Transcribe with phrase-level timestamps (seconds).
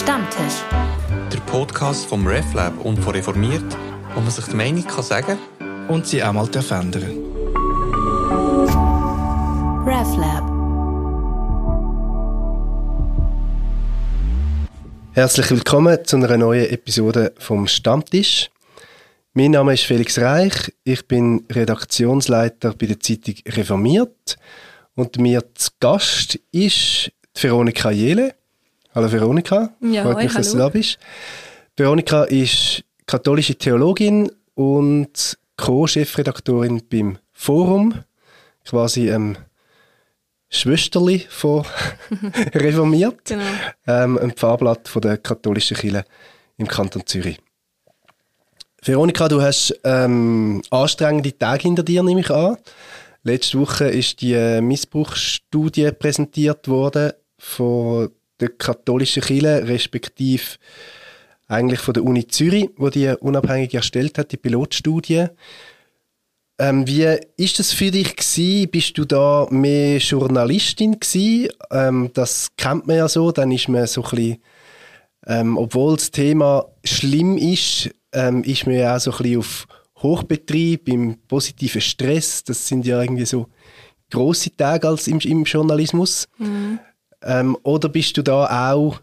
[0.00, 0.64] Stammtisch.
[1.30, 3.76] Der Podcast vom RefLab und von Reformiert,
[4.14, 5.38] wo man sich die Meinung kann sagen
[5.88, 7.18] und sie auch mal verändern
[9.84, 10.42] RefLab.
[15.12, 18.50] Herzlich willkommen zu einer neuen Episode vom Stammtisch.
[19.34, 24.38] Mein Name ist Felix Reich, ich bin Redaktionsleiter bei der Zeitung Reformiert
[24.94, 28.39] und mir zu Gast ist die Veronika Jele.
[28.94, 30.38] Hallo Veronika, ja, freut mich, hallo.
[30.38, 30.98] dass du da bist.
[31.76, 37.94] Veronika ist katholische Theologin und Co-Chefredaktorin beim Forum,
[38.64, 39.36] quasi ähm,
[40.48, 41.64] Schwesterli von
[42.54, 43.44] Reformiert, Genau.
[43.86, 46.04] ähm, ein Pfarrblatt von der katholischen Kirche
[46.56, 47.38] im Kanton Zürich.
[48.82, 52.56] Veronika, du hast ähm, anstrengende Tage hinter dir, nehme ich an.
[53.22, 60.42] Letzte Woche ist die äh, Missbrauchsstudie präsentiert worden von der katholischen Kirche, respektive
[61.48, 65.26] eigentlich von der Uni Zürich, wo die unabhängig erstellt hat, die Pilotstudie.
[66.58, 68.70] Ähm, wie ist das für dich gewesen?
[68.70, 71.48] Bist du da mehr Journalistin gewesen?
[71.70, 74.38] Ähm, das kennt man ja so, dann ist man so ein bisschen,
[75.26, 79.66] ähm, obwohl das Thema schlimm ist, ähm, ist man ja auch so ein bisschen auf
[80.02, 82.44] Hochbetrieb, im positiven Stress.
[82.44, 83.46] Das sind ja irgendwie so
[84.10, 86.28] grosse Tage als im, im Journalismus.
[87.22, 89.00] Ähm, oder bist du da auch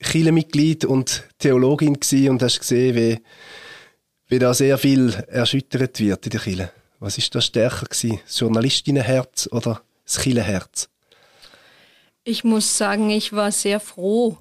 [0.00, 3.20] Kirchenmitglied und Theologin gewesen und hast gesehen, wie,
[4.28, 6.72] wie da sehr viel erschüttert wird in der Kirche?
[6.98, 8.20] Was ist da stärker gewesen?
[8.24, 10.88] Das Journalistinnenherz oder das Kirchenherz?
[12.24, 14.36] Ich muss sagen, ich war sehr froh,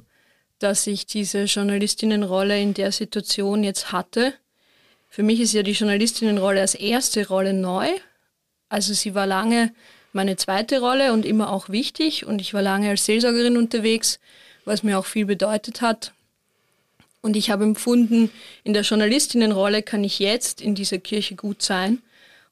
[0.60, 4.34] dass ich diese Journalistinnenrolle in der Situation jetzt hatte.
[5.08, 7.88] Für mich ist ja die Journalistinnenrolle als erste Rolle neu.
[8.68, 9.74] Also sie war lange
[10.14, 12.26] meine zweite Rolle und immer auch wichtig.
[12.26, 14.20] Und ich war lange als Seelsorgerin unterwegs,
[14.66, 16.14] was mir auch viel bedeutet hat.
[17.22, 18.32] Und ich habe empfunden,
[18.64, 22.02] in der Journalistinnenrolle kann ich jetzt in dieser Kirche gut sein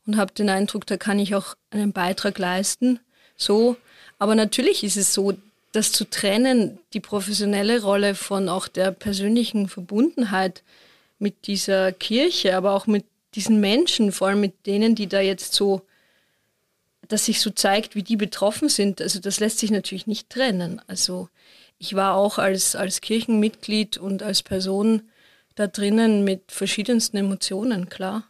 [0.06, 3.00] und habe den Eindruck, da kann ich auch einen Beitrag leisten.
[3.38, 3.78] So,
[4.20, 5.34] aber natürlich ist es so,
[5.72, 10.64] das zu trennen, die professionelle Rolle von auch der persönlichen Verbundenheit
[11.20, 13.06] mit dieser Kirche, aber auch mit
[13.36, 15.82] diesen Menschen, vor allem mit denen, die da jetzt so,
[17.08, 19.02] dass sich so zeigt, wie die betroffen sind.
[19.02, 20.82] Also das lässt sich natürlich nicht trennen.
[20.88, 21.30] Also
[21.78, 25.04] ich war auch als, als Kirchenmitglied und als Person
[25.56, 28.24] da drinnen mit verschiedensten Emotionen, klar.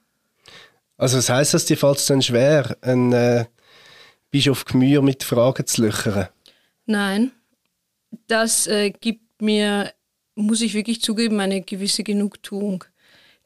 [0.98, 3.46] Also das heisst, dass dir fällt es dann schwer, einen äh,
[4.32, 6.28] Bischof Gmür mit Fragen zu löchern?
[6.86, 7.32] Nein,
[8.28, 9.94] das äh, gibt mir,
[10.36, 12.84] muss ich wirklich zugeben, eine gewisse Genugtuung.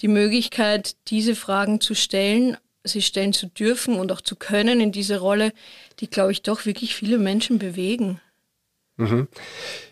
[0.01, 4.91] Die Möglichkeit, diese Fragen zu stellen, sie stellen zu dürfen und auch zu können in
[4.91, 5.53] dieser Rolle,
[5.99, 8.19] die, glaube ich, doch wirklich viele Menschen bewegen.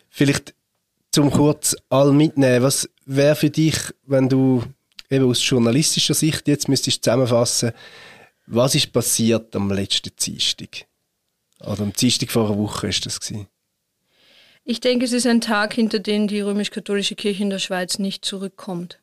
[0.09, 0.53] Vielleicht
[1.11, 4.63] zum kurz all mitnehmen, was wäre für dich, wenn du
[5.09, 7.71] eben aus journalistischer Sicht jetzt müsstest zusammenfassen,
[8.45, 10.85] was ist passiert am letzten Dienstag?
[11.61, 13.47] Oder am Dienstag vor einer Woche ist das gewesen.
[14.63, 18.23] Ich denke, es ist ein Tag, hinter den die römisch-katholische Kirche in der Schweiz nicht
[18.23, 18.99] zurückkommt.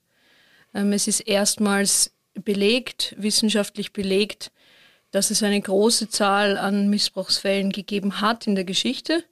[0.74, 2.12] Ähm, es ist erstmals
[2.44, 4.50] belegt, wissenschaftlich belegt,
[5.10, 9.24] dass es eine große Zahl an Missbrauchsfällen gegeben hat in der Geschichte.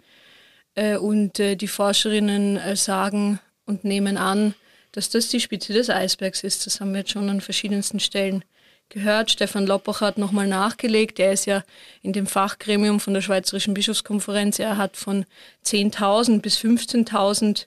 [0.75, 4.55] Äh, und äh, die Forscherinnen äh, sagen und nehmen an,
[4.93, 6.67] dass das die Spitze des Eisbergs ist.
[6.67, 8.45] Das haben wir jetzt schon an verschiedensten Stellen
[8.89, 9.31] gehört.
[9.31, 11.19] Stefan Loppach hat nochmal nachgelegt.
[11.19, 11.65] Er ist ja
[12.03, 14.59] in dem Fachgremium von der Schweizerischen Bischofskonferenz.
[14.59, 15.25] Er hat von
[15.65, 17.67] 10.000 bis 15.000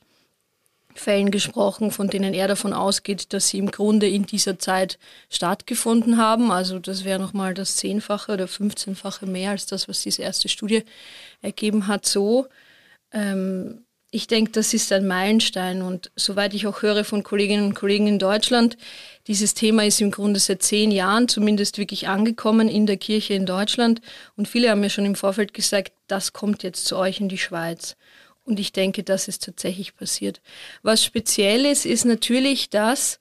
[0.99, 4.97] Fällen gesprochen, von denen er davon ausgeht, dass sie im Grunde in dieser Zeit
[5.29, 6.51] stattgefunden haben.
[6.51, 10.83] Also das wäre nochmal das Zehnfache oder 15-fache mehr als das, was diese erste Studie
[11.41, 12.05] ergeben hat.
[12.05, 12.47] So,
[13.11, 17.73] ähm, ich denke, das ist ein Meilenstein und soweit ich auch höre von Kolleginnen und
[17.73, 18.77] Kollegen in Deutschland,
[19.27, 23.45] dieses Thema ist im Grunde seit zehn Jahren zumindest wirklich angekommen in der Kirche in
[23.45, 23.99] Deutschland
[24.37, 27.37] und viele haben mir schon im Vorfeld gesagt, das kommt jetzt zu euch in die
[27.37, 27.97] Schweiz.
[28.47, 30.39] Und ich denke, das ist tatsächlich passiert.
[30.81, 33.19] Was speziell ist, ist natürlich, dass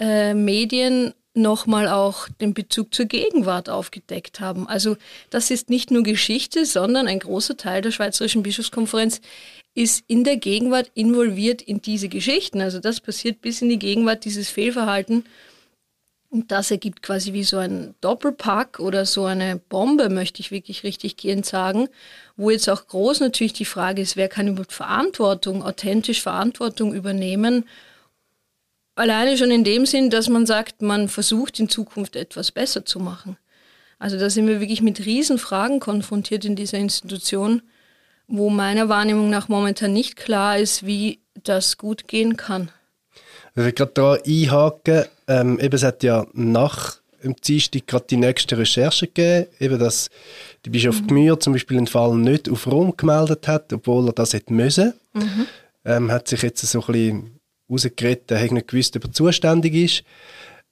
[0.00, 4.68] äh, Medien nochmal auch den Bezug zur Gegenwart aufgedeckt haben.
[4.68, 4.96] Also
[5.30, 9.20] das ist nicht nur Geschichte, sondern ein großer Teil der Schweizerischen Bischofskonferenz
[9.74, 12.60] ist in der Gegenwart involviert in diese Geschichten.
[12.60, 15.24] Also das passiert bis in die Gegenwart, dieses Fehlverhalten.
[16.34, 20.82] Und das ergibt quasi wie so ein Doppelpack oder so eine Bombe, möchte ich wirklich
[20.82, 21.88] richtig gehend sagen,
[22.36, 27.64] wo jetzt auch groß natürlich die Frage ist, wer kann überhaupt Verantwortung, authentisch Verantwortung übernehmen
[28.96, 33.00] Alleine schon in dem Sinn, dass man sagt, man versucht in Zukunft etwas besser zu
[33.00, 33.36] machen.
[33.98, 37.62] Also da sind wir wirklich mit Riesenfragen konfrontiert in dieser Institution,
[38.28, 42.70] wo meiner Wahrnehmung nach momentan nicht klar ist, wie das gut gehen kann.
[43.56, 48.16] Ich will gerade da einhaken, ähm, eben, es hat ja nach dem Dienstag gerade die
[48.16, 50.10] nächste Recherche gegeben, eben, dass
[50.64, 51.06] der Bischof mhm.
[51.06, 54.94] Gmür zum Beispiel einen Fall nicht auf Rom gemeldet hat, obwohl er das hätte müssen.
[55.14, 55.46] Mhm.
[55.86, 57.40] Ähm, hat sich jetzt so ein bisschen
[57.70, 60.04] rausgeredet, er hat nicht gewusst, ob er zuständig ist.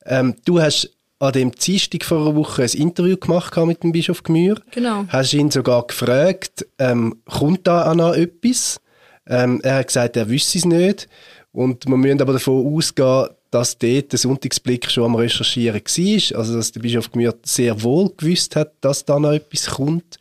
[0.04, 4.22] Ähm, du hast an dem Dienstag vor einer Woche ein Interview gemacht mit dem Bischof
[4.22, 4.60] Gmür.
[4.72, 5.04] Genau.
[5.08, 8.80] Hast ihn sogar gefragt, ähm, kommt da auch noch etwas?
[9.26, 11.08] Ähm, er hat gesagt, er wüsste es nicht.
[11.52, 16.38] Und wir müssen aber davon ausgehen, dass dort der Sonntagsblick schon am Recherchieren war.
[16.38, 20.18] Also, dass der Bischof Gmür sehr wohl gewusst hat, dass da noch etwas kommt.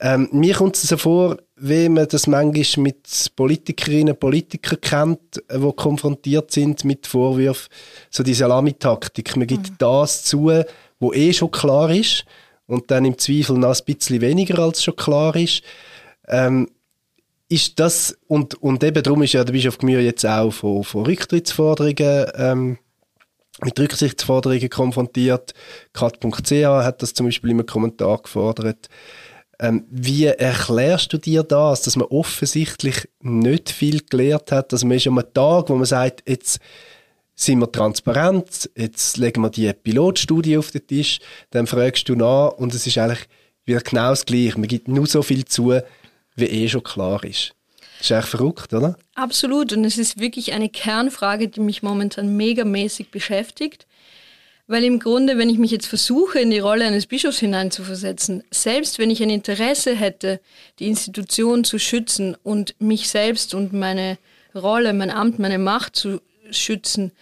[0.00, 5.42] Ähm, mir kommt es so vor, wie man das manchmal mit Politikerinnen und Politikern kennt,
[5.48, 7.68] die äh, konfrontiert sind mit Vorwürfen,
[8.10, 9.36] so die Salamitaktik.
[9.36, 9.74] Man gibt mhm.
[9.78, 10.50] das zu,
[10.98, 12.24] wo eh schon klar ist
[12.66, 15.62] und dann im Zweifel noch ein bisschen weniger als schon klar ist.
[16.26, 16.68] Ähm,
[17.50, 21.04] ist das, und, und eben darum ist ja der Bischof Gmür jetzt auch von, von
[21.04, 22.78] Rücktrittsforderungen ähm,
[23.62, 25.52] mit Rücksichtsforderungen konfrontiert.
[25.92, 28.88] Kat.ch hat das zum Beispiel im Kommentar gefordert.
[29.58, 34.96] Ähm, wie erklärst du dir das, dass man offensichtlich nicht viel gelernt hat, dass man
[34.96, 36.60] ist an einem Tag, wo man sagt, jetzt
[37.34, 41.18] sind wir transparent, jetzt legen wir die Pilotstudie auf den Tisch,
[41.50, 43.26] dann fragst du nach und es ist eigentlich
[43.64, 44.58] wieder genau das Gleiche.
[44.58, 45.80] Man gibt nur so viel zu,
[46.36, 47.52] wie eh schon klar ist.
[47.98, 48.96] Das ist echt verrückt, oder?
[49.14, 49.72] Absolut.
[49.74, 53.86] Und es ist wirklich eine Kernfrage, die mich momentan megamäßig beschäftigt.
[54.66, 58.98] Weil im Grunde, wenn ich mich jetzt versuche, in die Rolle eines Bischofs hineinzuversetzen, selbst
[58.98, 60.40] wenn ich ein Interesse hätte,
[60.78, 64.16] die Institution zu schützen und mich selbst und meine
[64.54, 66.20] Rolle, mein Amt, meine Macht zu
[66.52, 67.12] schützen,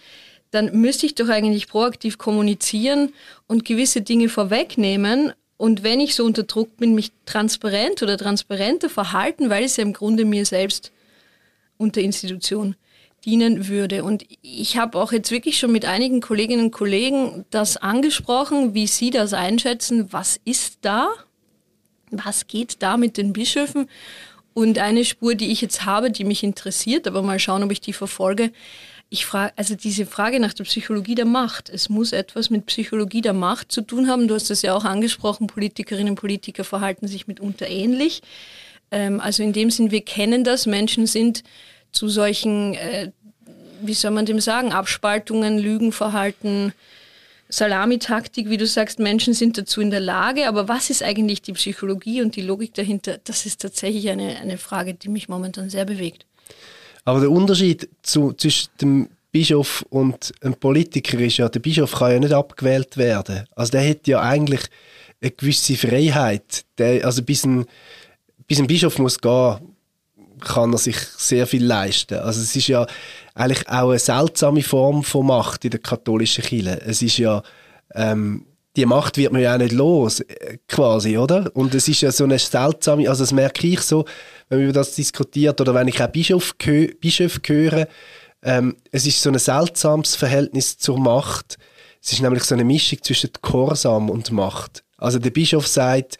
[0.51, 3.13] dann müsste ich doch eigentlich proaktiv kommunizieren
[3.47, 5.33] und gewisse Dinge vorwegnehmen.
[5.59, 9.83] Und wenn ich so unter Druck bin, mich transparent oder transparenter verhalten, weil es ja
[9.83, 10.93] im Grunde mir selbst
[11.75, 12.77] und der Institution
[13.25, 14.05] dienen würde.
[14.05, 18.87] Und ich habe auch jetzt wirklich schon mit einigen Kolleginnen und Kollegen das angesprochen, wie
[18.87, 20.13] sie das einschätzen.
[20.13, 21.09] Was ist da?
[22.09, 23.89] Was geht da mit den Bischöfen?
[24.53, 27.81] Und eine Spur, die ich jetzt habe, die mich interessiert, aber mal schauen, ob ich
[27.81, 28.53] die verfolge.
[29.11, 31.69] Ich frage, also diese Frage nach der Psychologie der Macht.
[31.69, 34.27] Es muss etwas mit Psychologie der Macht zu tun haben.
[34.27, 35.47] Du hast das ja auch angesprochen.
[35.47, 38.21] Politikerinnen und Politiker verhalten sich mitunter ähnlich.
[38.91, 40.67] Ähm, also in dem Sinn, wir kennen das.
[40.67, 41.43] Menschen sind
[41.91, 43.11] zu solchen, äh,
[43.81, 46.73] wie soll man dem sagen, Abspaltungen, Lügenverhalten,
[47.51, 51.53] Salamitaktik, wie du sagst, Menschen sind dazu in der Lage, aber was ist eigentlich die
[51.53, 53.17] Psychologie und die Logik dahinter?
[53.23, 56.27] Das ist tatsächlich eine, eine Frage, die mich momentan sehr bewegt.
[57.09, 62.11] Aber der Unterschied zu, zwischen dem Bischof und einem Politiker ist ja, der Bischof kann
[62.11, 63.45] ja nicht abgewählt werden.
[63.55, 64.61] Also der hat ja eigentlich
[65.19, 66.65] eine gewisse Freiheit.
[66.77, 67.65] Der, also bis ein,
[68.47, 69.57] bis ein Bischof muss gehen,
[70.39, 72.19] kann er sich sehr viel leisten.
[72.19, 72.85] Also es ist ja
[73.33, 76.79] eigentlich auch eine seltsame Form von Macht in der katholischen Kirche.
[76.85, 77.41] Es ist ja,
[77.95, 78.45] ähm,
[78.75, 81.49] die Macht wird man ja auch nicht los, äh, quasi, oder?
[81.55, 84.05] Und es ist ja so eine seltsame, also das merke ich so,
[84.49, 86.55] wenn man über das diskutiert oder wenn ich auch Bischof,
[86.99, 87.87] Bischof höre,
[88.43, 91.57] ähm, es ist so ein seltsames Verhältnis zur Macht.
[92.01, 94.83] Es ist nämlich so eine Mischung zwischen Gehorsam und Macht.
[94.97, 96.17] Also der Bischof sagt,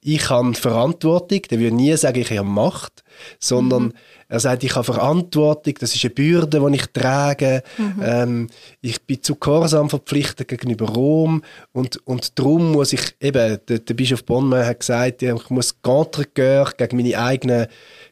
[0.00, 3.04] ich habe Verantwortung, der würde nie sagen, ich habe Macht,
[3.38, 3.92] sondern mhm.
[4.28, 8.02] er sagt, ich habe Verantwortung, das ist eine Bürde, die ich trage, mhm.
[8.02, 8.46] ähm,
[8.80, 13.94] ich bin zu Gehorsam verpflichtet gegenüber Rom und, und darum muss ich, eben, der, der
[13.94, 17.66] Bischof Bonnemann hat gesagt, ich muss contre gegen meine eigenen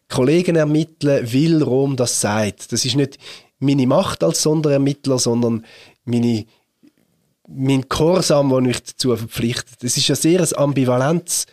[0.09, 2.73] Kollegen ermitteln, weil Rom das sagt.
[2.73, 3.19] Das ist nicht
[3.59, 5.65] meine Macht als Sonderermittler, sondern
[6.05, 6.47] meine
[7.53, 9.83] mein Gehorsam, der mich dazu verpflichtet.
[9.83, 11.47] Das ist ein sehr ambivalentes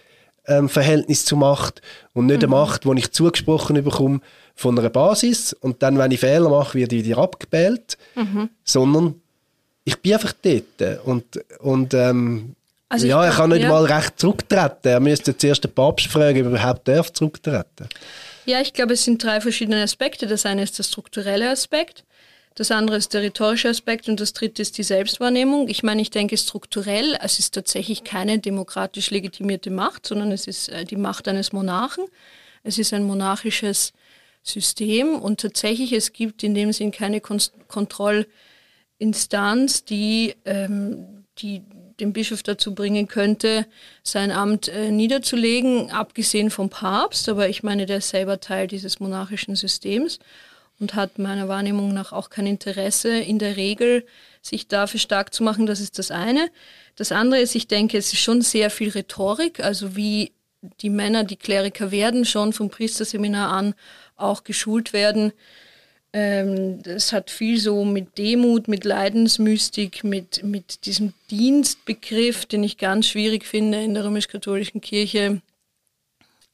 [0.48, 1.82] ähm, Verhältnis zur Macht
[2.14, 2.54] und nicht mhm.
[2.54, 4.22] eine Macht, die ich zugesprochen bekomme
[4.56, 8.50] von einer Basis und dann, wenn ich Fehler mache, werde ich wieder abgebellt, mhm.
[8.64, 9.22] sondern
[9.84, 12.56] ich bin einfach dort und, und ähm,
[12.90, 13.70] also ja, er kann nicht ja.
[13.70, 14.88] mal recht zurücktreten.
[14.88, 17.90] Er müsste zuerst den Papst fragen, ob er überhaupt darf zurücktreten.
[18.46, 20.26] Ja, ich glaube, es sind drei verschiedene Aspekte.
[20.26, 22.06] Das eine ist der strukturelle Aspekt.
[22.58, 25.68] Das andere ist der rhetorische Aspekt und das dritte ist die Selbstwahrnehmung.
[25.68, 30.70] Ich meine, ich denke strukturell, es ist tatsächlich keine demokratisch legitimierte Macht, sondern es ist
[30.70, 32.06] äh, die Macht eines Monarchen.
[32.64, 33.94] Es ist ein monarchisches
[34.42, 41.62] System und tatsächlich es gibt in dem Sinn keine Kon Kontrollinstanz, die, ähm, die
[42.00, 43.68] den Bischof dazu bringen könnte,
[44.02, 47.30] sein Amt äh, niederzulegen, abgesehen vom Papst.
[47.30, 50.18] Aber ich meine, der ist selber Teil dieses monarchischen Systems
[50.80, 54.06] und hat meiner Wahrnehmung nach auch kein Interesse in der Regel,
[54.42, 55.66] sich dafür stark zu machen.
[55.66, 56.50] Das ist das eine.
[56.96, 60.32] Das andere ist, ich denke, es ist schon sehr viel Rhetorik, also wie
[60.82, 63.76] die Männer, die Kleriker werden, schon vom Priesterseminar an
[64.16, 65.34] auch geschult werden,
[66.14, 72.78] Ähm, das hat viel so mit Demut, mit Leidensmystik, mit, mit diesem Dienstbegriff, den ich
[72.78, 75.42] ganz schwierig finde in der römisch-katholischen Kirche,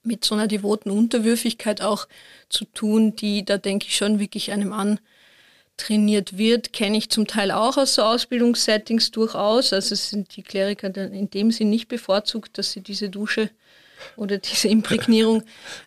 [0.03, 2.07] mit so einer devoten Unterwürfigkeit auch
[2.49, 7.51] zu tun, die da denke ich schon wirklich einem antrainiert wird, kenne ich zum Teil
[7.51, 9.73] auch aus so Ausbildungssettings durchaus.
[9.73, 13.49] Also sind die Kleriker dann in dem Sinn nicht bevorzugt, dass sie diese Dusche
[14.15, 15.43] oder diese Imprägnierung.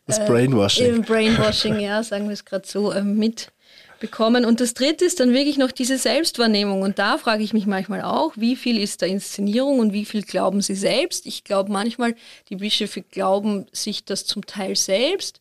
[0.07, 0.97] Das Brainwashing.
[0.97, 3.53] Äh, Brainwashing, ja, sagen wir es gerade so, äh, mit
[4.01, 4.45] bekommen.
[4.45, 6.83] Und das dritte ist dann wirklich noch diese Selbstwahrnehmung.
[6.83, 10.23] Und da frage ich mich manchmal auch, wie viel ist da Inszenierung und wie viel
[10.23, 11.27] glauben sie selbst?
[11.27, 12.15] Ich glaube manchmal,
[12.49, 15.41] die Bischöfe glauben sich das zum Teil selbst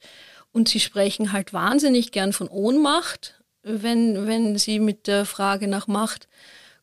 [0.52, 5.88] und sie sprechen halt wahnsinnig gern von Ohnmacht, wenn, wenn sie mit der Frage nach
[5.88, 6.28] Macht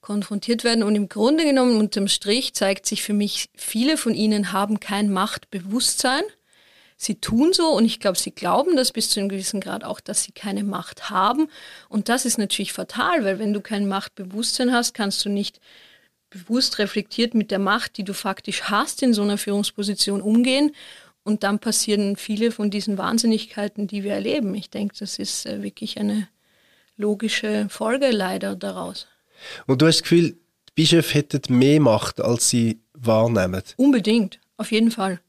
[0.00, 0.82] konfrontiert werden.
[0.82, 5.10] Und im Grunde genommen, unterm Strich, zeigt sich für mich, viele von ihnen haben kein
[5.10, 6.22] Machtbewusstsein
[7.04, 10.00] sie tun so und ich glaube, sie glauben das bis zu einem gewissen Grad auch,
[10.00, 11.48] dass sie keine Macht haben.
[11.88, 15.60] Und das ist natürlich fatal, weil wenn du kein Machtbewusstsein hast, kannst du nicht
[16.30, 20.74] bewusst reflektiert mit der Macht, die du faktisch hast, in so einer Führungsposition umgehen.
[21.24, 24.54] Und dann passieren viele von diesen Wahnsinnigkeiten, die wir erleben.
[24.54, 26.28] Ich denke, das ist äh, wirklich eine
[26.96, 29.06] logische Folge leider daraus.
[29.66, 30.30] Und du hast das Gefühl,
[30.68, 33.62] die Bischöfe hätten mehr Macht, als sie wahrnehmen?
[33.76, 35.20] Unbedingt, auf jeden Fall.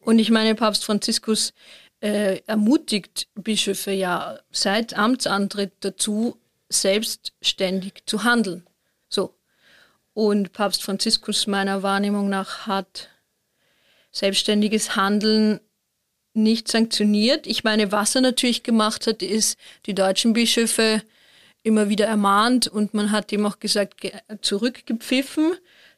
[0.00, 1.52] Und ich meine, Papst Franziskus
[2.00, 6.36] äh, ermutigt Bischöfe ja seit Amtsantritt dazu,
[6.68, 8.66] selbstständig zu handeln.
[9.08, 9.34] So.
[10.14, 13.08] Und Papst Franziskus meiner Wahrnehmung nach hat
[14.12, 15.60] selbstständiges Handeln
[16.32, 17.46] nicht sanktioniert.
[17.46, 21.02] Ich meine, was er natürlich gemacht hat, ist die deutschen Bischöfe
[21.62, 25.54] immer wieder ermahnt und man hat ihm auch gesagt, zurückgepfiffen.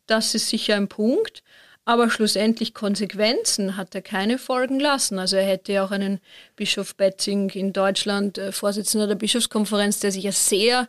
[0.07, 1.43] Das ist sicher ein Punkt.
[1.85, 5.19] Aber schlussendlich Konsequenzen hat er keine folgen lassen.
[5.19, 6.21] Also er hätte ja auch einen
[6.55, 10.89] Bischof Betzing in Deutschland, äh, Vorsitzender der Bischofskonferenz, der sich ja sehr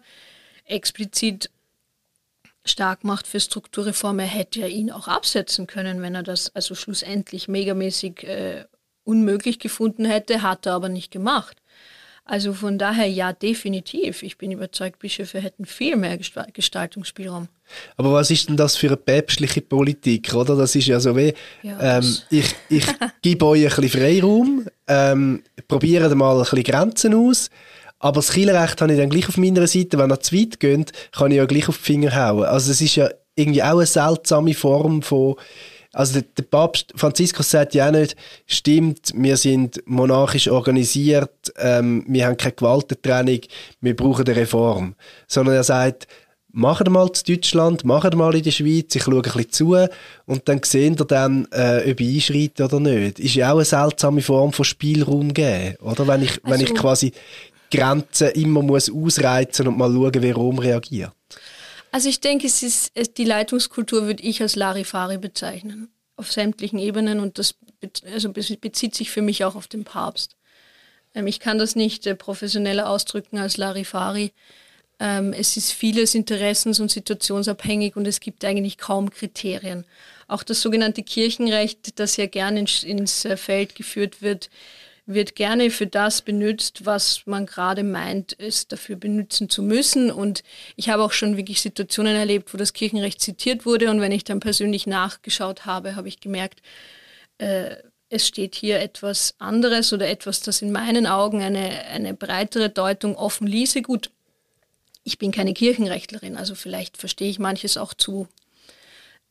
[0.65, 1.49] explizit
[2.63, 4.19] stark macht für Strukturreform.
[4.19, 8.65] Er hätte ja ihn auch absetzen können, wenn er das also schlussendlich megamäßig äh,
[9.03, 11.57] unmöglich gefunden hätte, hat er aber nicht gemacht.
[12.25, 14.23] Also von daher ja, definitiv.
[14.23, 17.49] Ich bin überzeugt, Bischöfe hätten viel mehr Gestaltungsspielraum.
[17.97, 20.55] Aber was ist denn das für eine päpstliche Politik, oder?
[20.55, 22.85] Das ist ja so wie, ja, ähm, ich, ich
[23.21, 27.49] gebe euch ein bisschen Freiraum, ähm, probiere mal ein bisschen Grenzen aus,
[27.99, 29.97] aber das Kielrecht habe ich dann gleich auf meiner Seite.
[29.97, 32.45] Wenn ihr zu weit geht, kann ich ja gleich auf die Finger hauen.
[32.45, 35.35] Also es ist ja irgendwie auch eine seltsame Form von
[35.93, 38.15] also der, der Papst Franziskus sagt ja auch nicht,
[38.47, 43.41] stimmt, wir sind monarchisch organisiert, ähm, wir haben keine Gewaltentrennung,
[43.79, 44.95] wir brauchen eine Reform.
[45.27, 46.07] Sondern er sagt,
[46.51, 49.77] machen mal zu Deutschland, machen mal in der Schweiz, ich schaue ein bisschen zu
[50.25, 53.19] und dann sehen wir dann, äh, ob ich einschreite oder nicht.
[53.19, 56.07] Ist ja auch eine seltsame Form von Spielraum geben, oder?
[56.07, 57.11] Wenn ich, also, wenn ich also quasi
[57.71, 61.11] Grenzen immer muss ausreizen und mal schauen, wie Rom reagiert.
[61.93, 67.19] Also ich denke, es ist die Leitungskultur würde ich als Larifari bezeichnen auf sämtlichen Ebenen
[67.19, 67.53] und das
[68.11, 70.35] also bezieht sich für mich auch auf den Papst.
[71.13, 74.31] Ähm, ich kann das nicht äh, professioneller ausdrücken als Larifari.
[74.99, 79.85] Ähm, es ist vieles interessens- und situationsabhängig und es gibt eigentlich kaum Kriterien.
[80.27, 84.49] Auch das sogenannte Kirchenrecht, das ja gerne ins, ins äh, Feld geführt wird,
[85.05, 90.11] wird gerne für das benutzt, was man gerade meint, es dafür benutzen zu müssen.
[90.11, 90.43] Und
[90.75, 93.89] ich habe auch schon wirklich Situationen erlebt, wo das Kirchenrecht zitiert wurde.
[93.89, 96.61] Und wenn ich dann persönlich nachgeschaut habe, habe ich gemerkt,
[97.37, 97.75] äh,
[98.09, 103.15] es steht hier etwas anderes oder etwas, das in meinen Augen eine, eine breitere Deutung
[103.15, 103.81] offen ließe.
[103.81, 104.11] Gut,
[105.03, 108.27] ich bin keine Kirchenrechtlerin, also vielleicht verstehe ich manches auch zu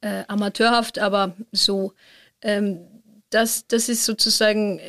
[0.00, 1.92] äh, amateurhaft, aber so,
[2.42, 2.80] ähm,
[3.30, 4.80] das, das ist sozusagen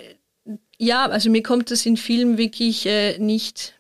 [0.78, 3.76] ja, also mir kommt das in Filmen wirklich äh, nicht,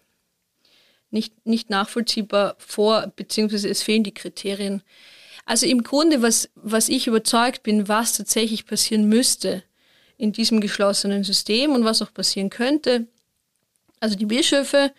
[1.12, 4.84] nicht, nicht nachvollziehbar vor, beziehungsweise es fehlen die Kriterien.
[5.46, 9.64] Also im Grunde, was, was ich überzeugt bin, was tatsächlich passieren müsste
[10.18, 13.08] in diesem geschlossenen System und was auch passieren könnte,
[14.00, 14.94] also die Bischöfe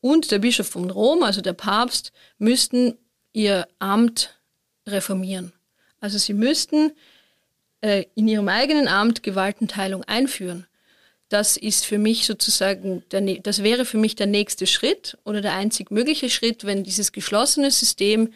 [0.00, 2.98] und der Bischof von Rom, also der Papst, müssten
[3.32, 4.38] ihr Amt
[4.86, 5.52] reformieren.
[6.00, 6.92] Also sie müssten
[7.80, 10.66] äh, in ihrem eigenen Amt Gewaltenteilung einführen.
[11.34, 15.54] Das ist für mich sozusagen, der, das wäre für mich der nächste Schritt oder der
[15.54, 18.32] einzig mögliche Schritt, wenn dieses geschlossene System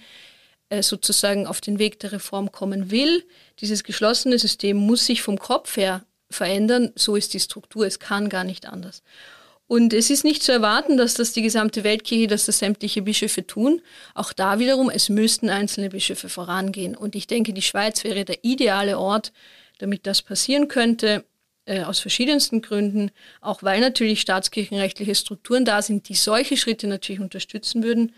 [0.69, 3.25] äh, sozusagen auf den Weg der Reform kommen will.
[3.61, 6.91] Dieses geschlossene System muss sich vom Kopf her verändern.
[6.97, 7.87] So ist die Struktur.
[7.87, 9.05] Es kann gar nicht anders.
[9.69, 13.47] Und es ist nicht zu erwarten, dass das die gesamte Weltkirche, dass das sämtliche Bischöfe
[13.47, 13.81] tun.
[14.15, 16.97] Auch da wiederum, es müssten einzelne Bischöfe vorangehen.
[16.97, 19.33] Und ich denke, die Schweiz wäre der ideale Ort,
[19.79, 21.25] damit das passieren könnte.
[21.69, 23.11] Äh, aus verschiedensten Gründen,
[23.41, 28.13] auch weil natürlich staatskirchenrechtliche Strukturen da sind, die solche Schritte natürlich unterstützen würden.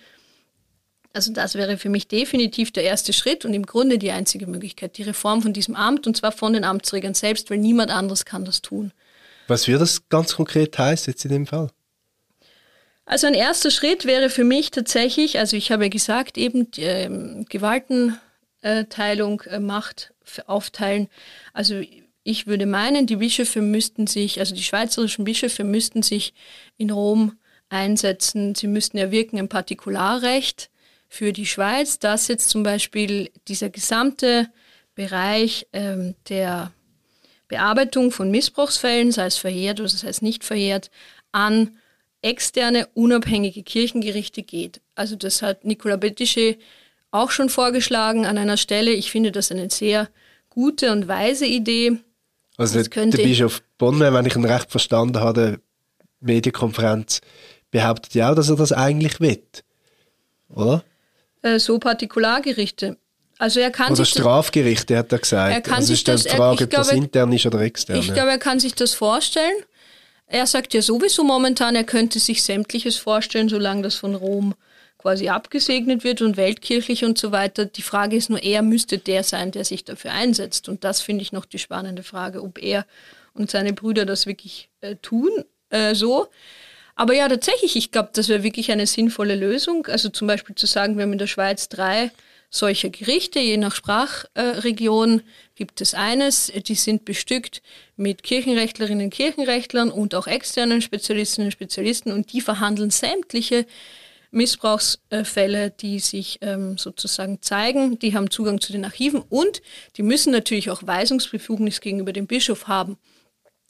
[1.12, 4.96] Also das wäre für mich definitiv der erste Schritt und im Grunde die einzige Möglichkeit,
[4.96, 8.44] die Reform von diesem Amt und zwar von den Amtsträgern selbst, weil niemand anderes kann
[8.44, 8.92] das tun.
[9.48, 11.70] Was würde das ganz konkret heißen jetzt in dem Fall?
[13.04, 16.84] Also ein erster Schritt wäre für mich tatsächlich, also ich habe ja gesagt, eben die,
[16.84, 20.14] äh, Gewaltenteilung, äh, Macht
[20.46, 21.08] aufteilen.
[21.52, 21.82] Also
[22.22, 26.34] ich würde meinen, die Bischöfe müssten sich, also die schweizerischen Bischöfe müssten sich
[26.76, 28.54] in Rom einsetzen.
[28.54, 30.70] Sie müssten erwirken ein Partikularrecht
[31.08, 34.48] für die Schweiz, dass jetzt zum Beispiel dieser gesamte
[34.94, 36.72] Bereich ähm, der
[37.48, 40.90] Bearbeitung von Missbrauchsfällen, sei es verjährt oder sei es nicht verjährt,
[41.32, 41.78] an
[42.22, 44.80] externe, unabhängige Kirchengerichte geht.
[44.94, 46.58] Also das hat Nicola Bettische
[47.10, 48.92] auch schon vorgeschlagen an einer Stelle.
[48.92, 50.08] Ich finde das eine sehr
[50.48, 51.98] gute und weise Idee.
[52.60, 55.60] Also der, der Bischof Bonner, wenn ich ihn recht verstanden habe, der
[56.20, 57.22] Medienkonferenz,
[57.70, 59.42] behauptet ja auch, dass er das eigentlich will.
[60.50, 60.84] Oder?
[61.40, 62.98] Äh, so Partikulargerichte.
[63.38, 65.54] Also er kann oder Strafgerichte, hat er gesagt.
[65.54, 67.96] Er kann also sich ist das die Frage, ob das intern ist oder extern.
[67.96, 69.64] Ich glaube, er kann sich das vorstellen.
[70.26, 74.54] Er sagt ja sowieso momentan, er könnte sich sämtliches vorstellen, solange das von Rom
[75.00, 77.64] quasi abgesegnet wird und weltkirchlich und so weiter.
[77.64, 80.68] Die Frage ist nur, er müsste der sein, der sich dafür einsetzt.
[80.68, 82.86] Und das finde ich noch die spannende Frage, ob er
[83.32, 85.30] und seine Brüder das wirklich äh, tun,
[85.70, 86.28] äh, so.
[86.96, 89.86] Aber ja, tatsächlich, ich glaube, das wäre wirklich eine sinnvolle Lösung.
[89.86, 92.10] Also zum Beispiel zu sagen, wir haben in der Schweiz drei
[92.50, 95.22] solcher Gerichte, je nach Sprachregion
[95.54, 97.62] gibt es eines, die sind bestückt
[97.96, 103.66] mit Kirchenrechtlerinnen und Kirchenrechtlern und auch externen Spezialistinnen und Spezialisten und die verhandeln sämtliche
[104.30, 107.98] Missbrauchsfälle, die sich ähm, sozusagen zeigen.
[107.98, 109.62] Die haben Zugang zu den Archiven und
[109.96, 112.96] die müssen natürlich auch Weisungsbefugnis gegenüber dem Bischof haben.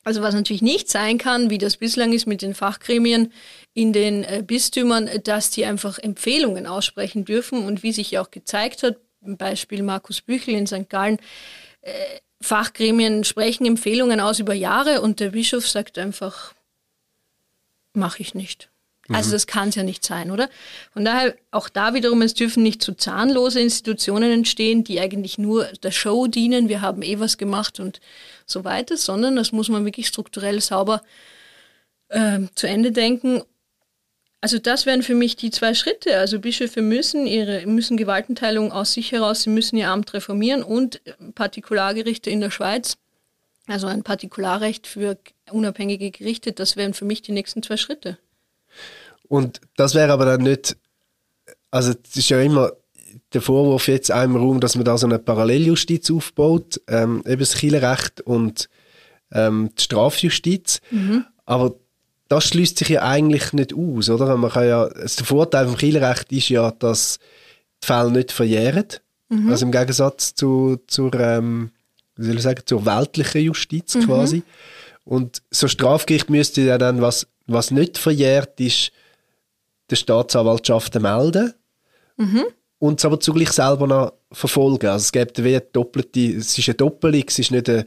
[0.03, 3.33] Also was natürlich nicht sein kann, wie das bislang ist mit den Fachgremien
[3.75, 8.31] in den äh, Bistümern, dass die einfach Empfehlungen aussprechen dürfen und wie sich ja auch
[8.31, 10.89] gezeigt hat, Beispiel Markus Büchel in St.
[10.89, 11.19] Gallen,
[11.83, 11.93] äh,
[12.41, 16.55] Fachgremien sprechen Empfehlungen aus über Jahre und der Bischof sagt einfach,
[17.93, 18.71] mache ich nicht.
[19.13, 19.33] Also mhm.
[19.33, 20.49] das kann es ja nicht sein, oder?
[20.93, 25.65] Von daher auch da wiederum, es dürfen nicht zu zahnlose Institutionen entstehen, die eigentlich nur
[25.83, 28.01] der Show dienen, wir haben eh was gemacht und
[28.47, 31.03] so weiter, sondern das muss man wirklich strukturell sauber
[32.09, 33.43] äh, zu Ende denken.
[34.41, 36.17] Also das wären für mich die zwei Schritte.
[36.17, 41.03] Also Bischöfe müssen ihre müssen Gewaltenteilung aus sich heraus, sie müssen ihr Amt reformieren und
[41.35, 42.97] Partikulargerichte in der Schweiz,
[43.67, 45.19] also ein Partikularrecht für
[45.51, 48.19] unabhängige Gerichte, das wären für mich die nächsten zwei Schritte.
[49.31, 50.77] Und das wäre aber dann nicht,
[51.71, 52.73] also es ist ja immer
[53.33, 57.55] der Vorwurf jetzt im Raum, dass man da so eine Paralleljustiz aufbaut, ähm, eben das
[57.55, 58.69] Kirchenrecht und
[59.31, 60.81] ähm, die Strafjustiz.
[60.91, 61.27] Mhm.
[61.47, 61.77] Aber
[62.27, 64.37] das schließt sich ja eigentlich nicht aus, oder?
[64.37, 67.21] Man kann ja, also der Vorteil vom Kirchenrecht ist ja, dass
[67.85, 68.87] die Fälle nicht verjähren.
[69.29, 69.49] Mhm.
[69.49, 71.71] Also im Gegensatz zu, zur, ähm,
[72.17, 74.07] wie soll ich sagen, zur weltlichen Justiz mhm.
[74.07, 74.43] quasi.
[75.05, 78.91] Und so Strafgericht müsste ja dann, was, was nicht verjährt ist,
[79.91, 81.55] der Staatsanwaltschaft melden
[82.17, 82.45] mhm.
[82.79, 84.87] und es aber zugleich selber noch verfolgen.
[84.87, 87.87] Also es gibt wie eine doppelte, es ist eine Doppelung, es ist nicht eine,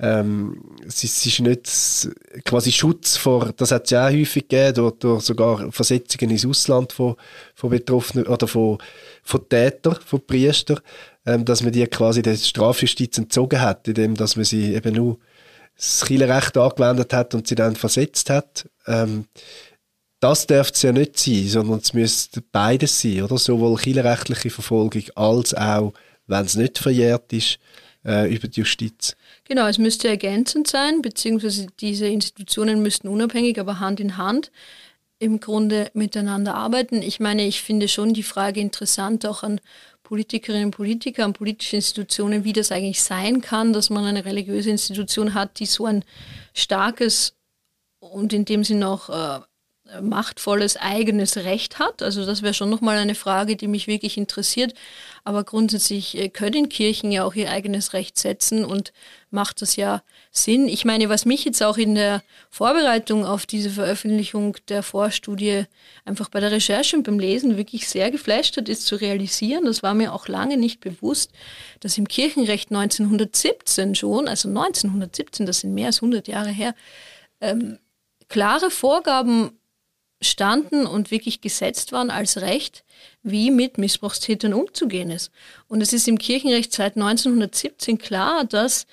[0.00, 4.48] ähm, es, ist, es ist nicht quasi Schutz vor, das hat es ja auch häufig
[4.48, 7.14] gegeben, durch, durch sogar Versetzungen ins Ausland von,
[7.54, 8.78] von Betroffenen oder von,
[9.22, 10.80] von Tätern, von Priestern,
[11.26, 15.18] ähm, dass man die quasi der Strafjustiz entzogen hat, indem dass man sie eben nur
[15.76, 18.68] das Kirchenrecht angewendet hat und sie dann versetzt hat.
[18.86, 19.26] Ähm,
[20.24, 23.36] das dürfte es ja nicht sein, sondern es müsste beides sein, oder?
[23.36, 25.92] Sowohl kirchenrechtliche Verfolgung als auch,
[26.26, 27.58] wenn es nicht verjährt ist,
[28.06, 29.16] äh, über die Justiz.
[29.44, 34.50] Genau, es müsste ergänzend sein, beziehungsweise diese Institutionen müssten unabhängig, aber Hand in Hand
[35.18, 37.02] im Grunde miteinander arbeiten.
[37.02, 39.60] Ich meine, ich finde schon die Frage interessant, auch an
[40.04, 44.70] Politikerinnen und Politiker, an politische Institutionen, wie das eigentlich sein kann, dass man eine religiöse
[44.70, 46.02] Institution hat, die so ein
[46.54, 47.34] starkes
[48.00, 49.44] und in dem Sinne auch äh,
[50.00, 52.02] machtvolles eigenes Recht hat.
[52.02, 54.74] Also das wäre schon nochmal eine Frage, die mich wirklich interessiert.
[55.24, 58.92] Aber grundsätzlich äh, können Kirchen ja auch ihr eigenes Recht setzen und
[59.30, 60.68] macht das ja Sinn.
[60.68, 65.64] Ich meine, was mich jetzt auch in der Vorbereitung auf diese Veröffentlichung der Vorstudie
[66.04, 69.82] einfach bei der Recherche und beim Lesen wirklich sehr geflasht hat, ist zu realisieren, das
[69.82, 71.32] war mir auch lange nicht bewusst,
[71.80, 76.74] dass im Kirchenrecht 1917 schon, also 1917, das sind mehr als 100 Jahre her,
[77.40, 77.78] ähm,
[78.28, 79.58] klare Vorgaben
[80.24, 82.84] standen und wirklich gesetzt waren als Recht,
[83.22, 85.30] wie mit Missbrauchstätern umzugehen ist.
[85.68, 88.86] Und es ist im Kirchenrecht seit 1917 klar, dass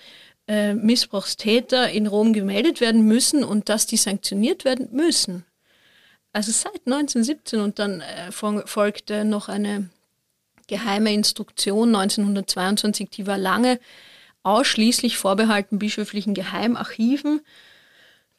[0.47, 5.45] äh, Missbrauchstäter in Rom gemeldet werden müssen und dass die sanktioniert werden müssen.
[6.33, 9.89] Also seit 1917 und dann äh, folgte noch eine
[10.67, 13.79] geheime Instruktion 1922, die war lange
[14.43, 17.41] ausschließlich vorbehalten bischöflichen Geheimarchiven.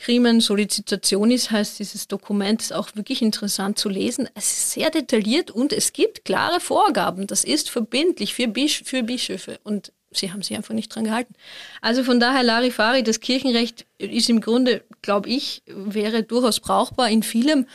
[0.02, 4.28] Crimen Solicitationis heißt dieses Dokument, ist auch wirklich interessant zu lesen.
[4.34, 7.28] Es ist sehr detailliert und es gibt klare Vorgaben.
[7.28, 11.34] Das ist verbindlich für, Bisch für Bischöfe und sie haben sich einfach nicht dran gehalten.
[11.82, 17.22] Also von daher Larifari, das Kirchenrecht ist im Grunde, glaube ich, wäre durchaus brauchbar in
[17.22, 17.68] vielem.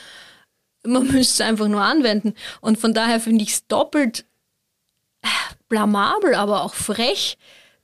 [0.85, 2.33] Man müsste es einfach nur anwenden.
[2.59, 4.25] Und von daher finde ich es doppelt
[5.69, 7.37] blamabel, aber auch frech,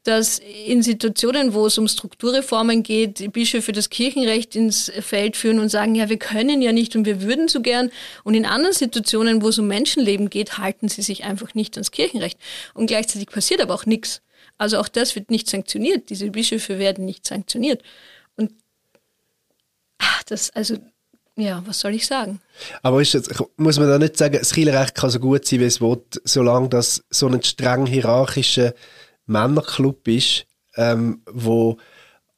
[0.04, 5.60] dass in Situationen, wo es um Strukturreformen geht, die Bischöfe das Kirchenrecht ins Feld führen
[5.60, 7.90] und sagen, ja, wir können ja nicht und wir würden so gern.
[8.26, 11.92] Und in anderen Situationen, wo es um Menschenleben geht, halten sie sich einfach nicht ans
[11.92, 12.38] Kirchenrecht.
[12.74, 14.22] Und gleichzeitig passiert aber auch nichts.
[14.58, 16.10] Also auch das wird nicht sanktioniert.
[16.10, 17.82] Diese Bischöfe werden nicht sanktioniert.
[18.36, 18.52] Und
[20.00, 20.78] ach, das, also
[21.38, 22.42] ja, was soll ich sagen?
[22.82, 25.66] Aber ist jetzt, muss man da nicht sagen, das Kirchenrecht kann so gut sein, wie
[25.66, 28.74] es will, solange das so ein streng hierarchischer
[29.26, 31.78] Männerclub ist, ähm, wo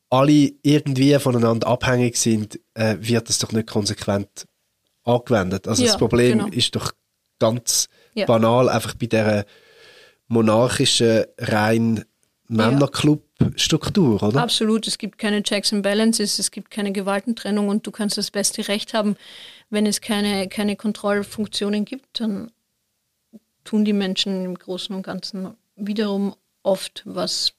[0.09, 4.45] alle irgendwie voneinander abhängig sind, äh, wird das doch nicht konsequent
[5.03, 5.67] angewendet.
[5.67, 6.49] Also ja, das Problem genau.
[6.51, 6.91] ist doch
[7.39, 8.25] ganz ja.
[8.25, 9.45] banal, einfach bei dieser
[10.27, 12.05] monarchischen, rein
[12.47, 14.41] Männerclub-Struktur, oder?
[14.41, 14.87] Absolut.
[14.87, 18.67] Es gibt keine Checks and Balances, es gibt keine Gewaltentrennung und du kannst das beste
[18.67, 19.15] Recht haben.
[19.69, 22.51] Wenn es keine, keine Kontrollfunktionen gibt, dann
[23.63, 27.53] tun die Menschen im Großen und Ganzen wiederum oft, was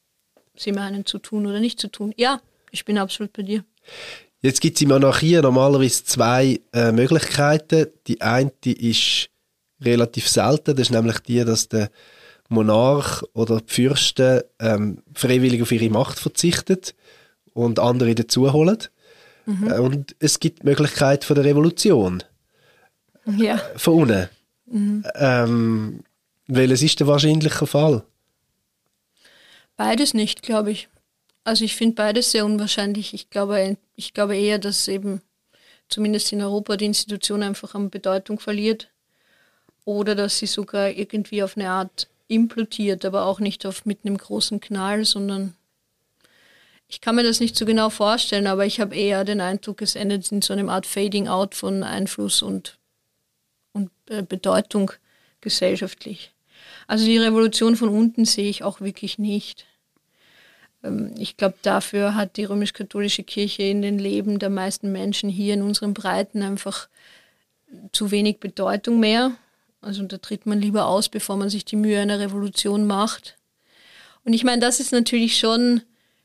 [0.57, 2.13] sie meinen zu tun oder nicht zu tun.
[2.17, 2.41] Ja,
[2.71, 3.65] ich bin absolut bei dir.
[4.41, 7.87] Jetzt gibt es in Monarchie normalerweise zwei äh, Möglichkeiten.
[8.07, 9.29] Die eine ist
[9.81, 11.91] relativ selten, das ist nämlich die, dass der
[12.49, 16.95] Monarch oder die Fürsten ähm, freiwillig auf ihre Macht verzichtet
[17.53, 18.79] und andere dazuholen.
[19.47, 19.71] Mhm.
[19.71, 22.23] Äh, und es gibt die Möglichkeit von der Revolution.
[23.37, 23.61] Ja.
[23.77, 24.29] Von unten.
[24.67, 25.05] Mhm.
[25.15, 26.01] Ähm,
[26.47, 28.05] welches ist der wahrscheinliche Fall?
[29.77, 30.89] Beides nicht, glaube ich.
[31.45, 33.15] Also ich finde beides sehr unwahrscheinlich.
[33.15, 35.23] Ich glaube, ich glaube eher, dass eben
[35.89, 38.91] zumindest in Europa die Institution einfach an Bedeutung verliert
[39.85, 44.19] oder dass sie sogar irgendwie auf eine Art implodiert, aber auch nicht auf mit einem
[44.19, 45.55] großen Knall, sondern
[46.89, 49.97] ich kann mir das nicht so genau vorstellen, aber ich habe eher den Eindruck, es
[49.97, 52.79] endet in so einer Art Fading Out von Einfluss und,
[53.73, 54.93] und äh, Bedeutung
[55.41, 56.33] gesellschaftlich.
[56.87, 59.67] Also die Revolution von unten sehe ich auch wirklich nicht.
[60.83, 65.55] Ähm, ich glaube, dafür hat die römisch-katholische Kirche in den Leben der meisten Menschen hier
[65.55, 66.89] in unseren Breiten einfach
[67.93, 69.33] zu wenig Bedeutung mehr.
[69.81, 73.37] Also da tritt man lieber aus, bevor man sich die Mühe einer Revolution macht.
[74.25, 75.83] Und ich meine, das ist natürlich schon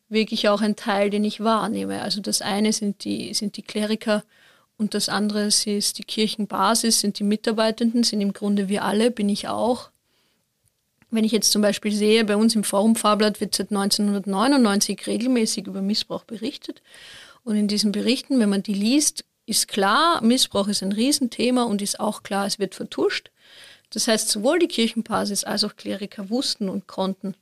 [0.09, 2.01] wirklich auch ein Teil, den ich wahrnehme.
[2.01, 4.23] Also das eine sind die, sind die Kleriker
[4.77, 9.29] und das andere ist die Kirchenbasis, sind die Mitarbeitenden, sind im Grunde wir alle, bin
[9.29, 9.90] ich auch.
[11.11, 15.67] Wenn ich jetzt zum Beispiel sehe, bei uns im Forum Fahrblatt wird seit 1999 regelmäßig
[15.67, 16.81] über Missbrauch berichtet.
[17.43, 21.81] Und in diesen Berichten, wenn man die liest, ist klar, Missbrauch ist ein Riesenthema und
[21.81, 23.31] ist auch klar, es wird vertuscht.
[23.89, 27.35] Das heißt, sowohl die Kirchenbasis als auch Kleriker wussten und konnten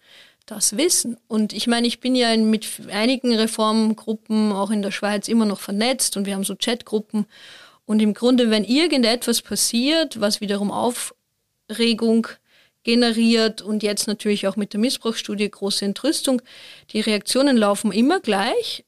[0.47, 1.17] das wissen.
[1.27, 5.59] Und ich meine, ich bin ja mit einigen Reformgruppen auch in der Schweiz immer noch
[5.59, 7.27] vernetzt und wir haben so Chatgruppen.
[7.85, 12.27] Und im Grunde, wenn irgendetwas passiert, was wiederum Aufregung
[12.83, 16.41] generiert und jetzt natürlich auch mit der Missbrauchsstudie große Entrüstung.
[16.91, 18.85] Die Reaktionen laufen immer gleich.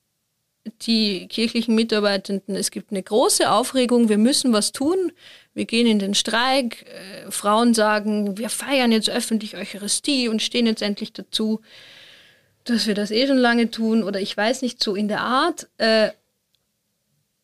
[0.84, 5.12] Die kirchlichen Mitarbeitenden, es gibt eine große Aufregung, wir müssen was tun,
[5.56, 10.68] wir gehen in den Streik, äh, Frauen sagen, wir feiern jetzt öffentlich Eucharistie und stehen
[10.68, 11.62] jetzt endlich dazu,
[12.64, 15.68] dass wir das eh schon lange tun oder ich weiß nicht, so in der Art.
[15.80, 16.12] Äh,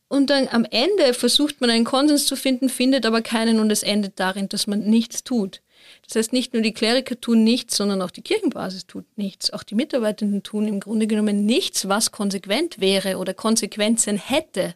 [0.10, 3.81] und dann am Ende versucht man einen Konsens zu finden, findet aber keinen und es
[3.83, 5.62] endet darin, dass man nichts tut.
[6.08, 9.52] Das heißt, nicht nur die Kleriker tun nichts, sondern auch die Kirchenbasis tut nichts.
[9.52, 14.74] Auch die Mitarbeitenden tun im Grunde genommen nichts, was konsequent wäre oder Konsequenzen hätte.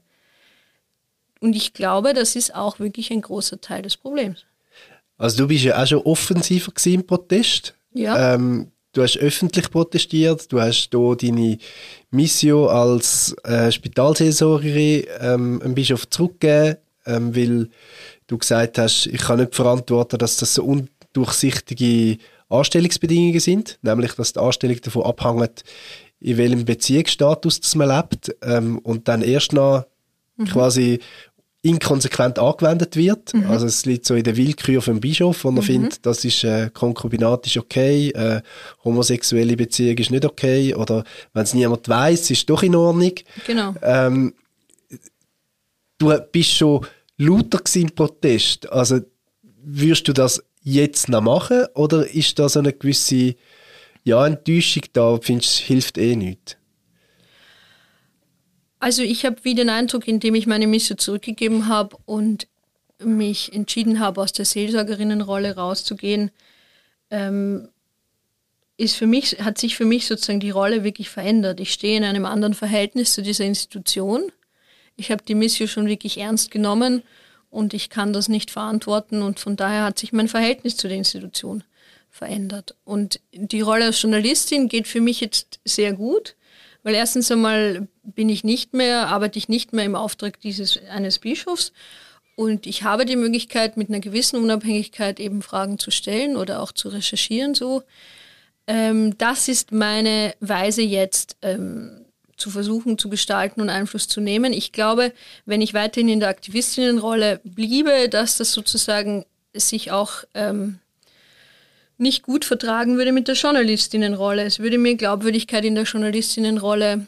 [1.40, 4.44] Und ich glaube, das ist auch wirklich ein großer Teil des Problems.
[5.18, 7.76] Also du bist ja auch schon offensiver im Protest.
[7.94, 8.34] Ja.
[8.34, 11.58] Ähm, du hast öffentlich protestiert, du hast hier deine
[12.10, 17.70] Mission als äh, Spitalseelsorgerin ähm, ein Bischof zurückgegeben, ähm, weil
[18.28, 20.64] du gesagt hast, ich kann nicht verantworten, dass das so
[21.14, 22.18] undurchsichtige
[22.50, 25.64] Anstellungsbedingungen sind, nämlich dass die Anstellung davon abhängt,
[26.20, 29.86] in welchem Beziehungsstatus das man lebt ähm, und dann erst noch
[30.38, 30.46] mhm.
[30.46, 31.00] quasi
[31.64, 33.34] inkonsequent angewendet wird.
[33.34, 33.50] Mhm.
[33.50, 35.62] Also es liegt so in der Willkür vom Bischof, wo er mhm.
[35.62, 38.42] findet, das ist äh, Konkubinat ist okay, äh,
[38.84, 43.14] homosexuelle Beziehung ist nicht okay oder wenn es niemand weiß, ist doch in Ordnung.
[43.46, 43.76] Genau.
[43.82, 44.34] Ähm,
[45.98, 46.86] du bist schon
[47.18, 48.72] lauter im Protest.
[48.72, 49.02] Also
[49.64, 53.36] würdest du das jetzt noch machen oder ist da so eine gewisse
[54.04, 55.18] ja, Enttäuschung da?
[55.22, 56.58] Findest du, hilft eh nichts?
[58.80, 62.48] Also ich habe wie den Eindruck, indem ich meine Mission zurückgegeben habe und
[63.04, 66.32] mich entschieden habe, aus der Seelsorgerinnenrolle rauszugehen,
[67.12, 67.70] ähm,
[68.78, 71.60] ist für mich, hat sich für mich sozusagen die Rolle wirklich verändert.
[71.60, 74.32] Ich stehe in einem anderen Verhältnis zu dieser Institution.
[74.96, 77.04] Ich habe die Mission schon wirklich ernst genommen
[77.52, 80.98] und ich kann das nicht verantworten und von daher hat sich mein Verhältnis zu der
[80.98, 81.64] Institution
[82.10, 82.76] verändert.
[82.84, 86.36] Und die Rolle als Journalistin geht für mich jetzt sehr gut.
[86.84, 91.20] Weil erstens einmal bin ich nicht mehr, arbeite ich nicht mehr im Auftrag dieses eines
[91.20, 91.74] Bischofs
[92.36, 96.72] und ich habe die Möglichkeit, mit einer gewissen Unabhängigkeit eben Fragen zu stellen oder auch
[96.72, 97.84] zu recherchieren so.
[98.66, 102.01] Ähm, das ist meine Weise jetzt ähm,
[102.42, 104.52] zu versuchen zu gestalten und Einfluss zu nehmen.
[104.52, 105.14] Ich glaube,
[105.46, 110.80] wenn ich weiterhin in der Aktivistinnenrolle bliebe, dass das sozusagen sich auch ähm,
[111.98, 114.44] nicht gut vertragen würde mit der Journalistinnenrolle.
[114.44, 117.06] Es würde mir Glaubwürdigkeit in der Journalistinnenrolle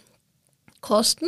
[0.82, 1.26] kosten.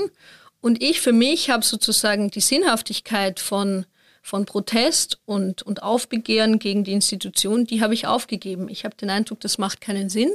[0.62, 3.86] Und ich für mich habe sozusagen die Sinnhaftigkeit von,
[4.22, 8.70] von Protest und, und Aufbegehren gegen die Institution, die habe ich aufgegeben.
[8.70, 10.32] Ich habe den Eindruck, das macht keinen Sinn.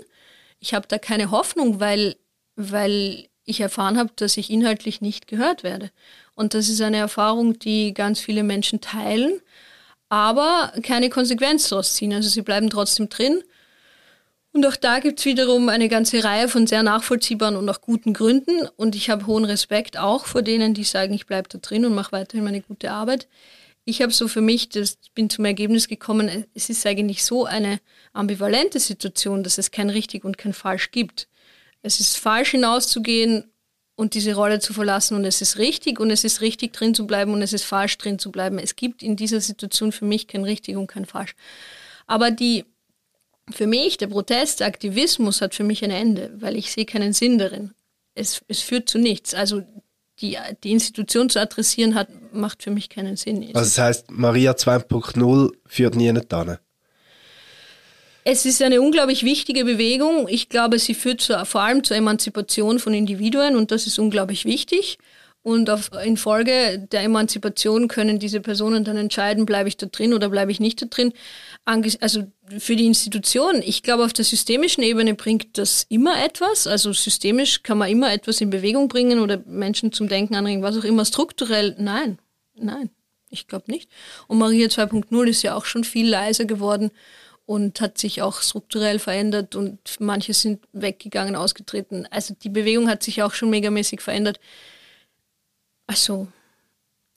[0.58, 2.16] Ich habe da keine Hoffnung, weil,
[2.56, 5.90] weil ich erfahren habe, dass ich inhaltlich nicht gehört werde.
[6.34, 9.40] Und das ist eine Erfahrung, die ganz viele Menschen teilen
[10.10, 12.12] aber keine Konsequenz daraus ziehen.
[12.12, 13.42] Also sie bleiben trotzdem drin.
[14.52, 18.12] Und auch da gibt es wiederum eine ganze Reihe von sehr nachvollziehbaren und auch guten
[18.12, 18.68] Gründen.
[18.76, 21.94] Und ich habe hohen Respekt auch vor denen, die sagen, ich bleibe da drin und
[21.94, 23.28] mache weiterhin meine gute Arbeit.
[23.84, 27.78] Ich habe so für mich, das bin zum Ergebnis gekommen, es ist eigentlich so eine
[28.12, 31.28] ambivalente Situation, dass es kein richtig und kein falsch gibt.
[31.82, 33.50] Es ist falsch hinauszugehen
[34.00, 35.14] und diese Rolle zu verlassen.
[35.14, 37.98] Und es ist richtig und es ist richtig drin zu bleiben und es ist falsch
[37.98, 38.58] drin zu bleiben.
[38.58, 41.34] Es gibt in dieser Situation für mich kein richtig und kein falsch.
[42.06, 42.64] Aber die,
[43.50, 47.12] für mich, der Protest, der Aktivismus hat für mich ein Ende, weil ich sehe keinen
[47.12, 47.72] Sinn darin.
[48.14, 49.34] Es, es führt zu nichts.
[49.34, 49.62] Also
[50.20, 53.42] die, die Institution zu adressieren hat, macht für mich keinen Sinn.
[53.54, 56.58] Also das heißt, Maria 2.0 führt nie an.
[58.24, 60.28] Es ist eine unglaublich wichtige Bewegung.
[60.28, 64.44] Ich glaube, sie führt zu, vor allem zur Emanzipation von Individuen und das ist unglaublich
[64.44, 64.98] wichtig.
[65.42, 70.28] Und auf, infolge der Emanzipation können diese Personen dann entscheiden, bleibe ich da drin oder
[70.28, 71.14] bleibe ich nicht da drin.
[71.64, 76.66] Also für die Institution, ich glaube, auf der systemischen Ebene bringt das immer etwas.
[76.66, 80.76] Also systemisch kann man immer etwas in Bewegung bringen oder Menschen zum Denken anregen, was
[80.76, 81.06] auch immer.
[81.06, 82.18] Strukturell, nein,
[82.54, 82.90] nein,
[83.30, 83.88] ich glaube nicht.
[84.26, 86.90] Und Maria 2.0 ist ja auch schon viel leiser geworden
[87.50, 92.06] und hat sich auch strukturell verändert und manche sind weggegangen, ausgetreten.
[92.08, 94.38] Also die Bewegung hat sich auch schon megamäßig verändert.
[95.88, 96.28] Also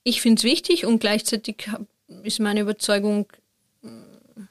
[0.04, 1.70] ich finde es wichtig und gleichzeitig
[2.24, 3.28] ist meine Überzeugung,
[3.84, 4.42] mm,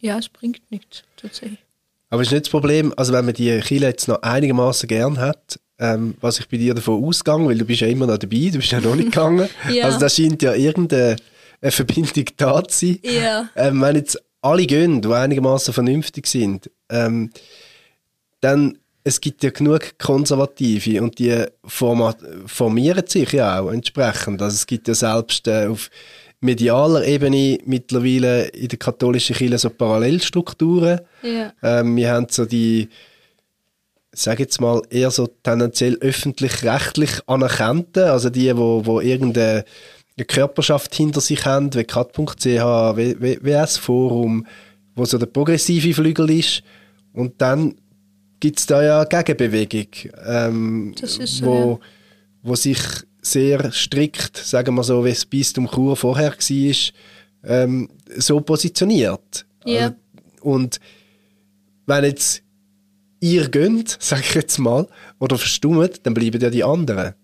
[0.00, 1.60] ja, es bringt nichts tatsächlich.
[2.08, 5.60] Aber ist nicht das Problem, also wenn man die Chile jetzt noch einigermaßen gern hat,
[5.78, 8.58] ähm, was ich bei dir davon ausgehe, weil du bist ja immer noch dabei, du
[8.58, 9.48] bist ja noch nicht gegangen.
[9.72, 9.84] ja.
[9.84, 11.14] Also da scheint ja irgendeine
[11.62, 12.98] Verbindung da zu sein.
[13.04, 13.48] Ja.
[13.54, 17.30] Ähm, wenn jetzt alle gehen, die einigermaßen vernünftig sind, ähm,
[18.40, 24.42] dann es gibt ja genug Konservative und die formieren sich ja auch entsprechend.
[24.42, 25.90] Also es gibt ja selbst äh, auf
[26.40, 31.00] medialer Ebene mittlerweile in der katholischen Kirche so Parallelstrukturen.
[31.22, 31.52] Ja.
[31.62, 32.88] Ähm, wir haben so die,
[34.12, 39.64] sage jetzt mal, eher so tendenziell öffentlich-rechtlich anerkannten, also die, wo, wo irgendeine
[40.20, 44.46] eine Körperschaft hinter sich haben, wie kat.ch, WS Forum,
[44.94, 46.62] wo so der progressive Flügel ist.
[47.12, 47.76] Und dann
[48.38, 49.88] gibt es da ja Gegenbewegung,
[50.26, 51.78] ähm, so, wo, ja.
[52.42, 52.78] wo sich
[53.22, 56.74] sehr strikt, sagen wir so, wie es bis zum Chur vorher war,
[57.44, 59.46] ähm, so positioniert.
[59.64, 59.80] Ja.
[59.80, 59.94] Also,
[60.42, 60.80] und
[61.86, 62.42] wenn jetzt
[63.20, 64.86] ihr gönnt, sage ich jetzt mal,
[65.18, 67.14] oder verstummt, dann bleiben ja die anderen.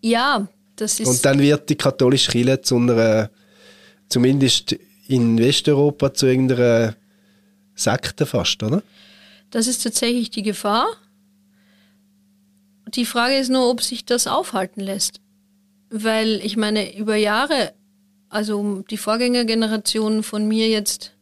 [0.00, 0.48] Ja,
[0.80, 3.30] und dann wird die katholische Kirche zu einer,
[4.08, 6.96] zumindest in Westeuropa, zu irgendeiner
[7.74, 8.82] Sekte fast, oder?
[9.50, 10.86] Das ist tatsächlich die Gefahr.
[12.88, 15.20] Die Frage ist nur, ob sich das aufhalten lässt.
[15.90, 17.72] Weil ich meine, über Jahre,
[18.28, 21.12] also die Vorgängergenerationen von mir jetzt,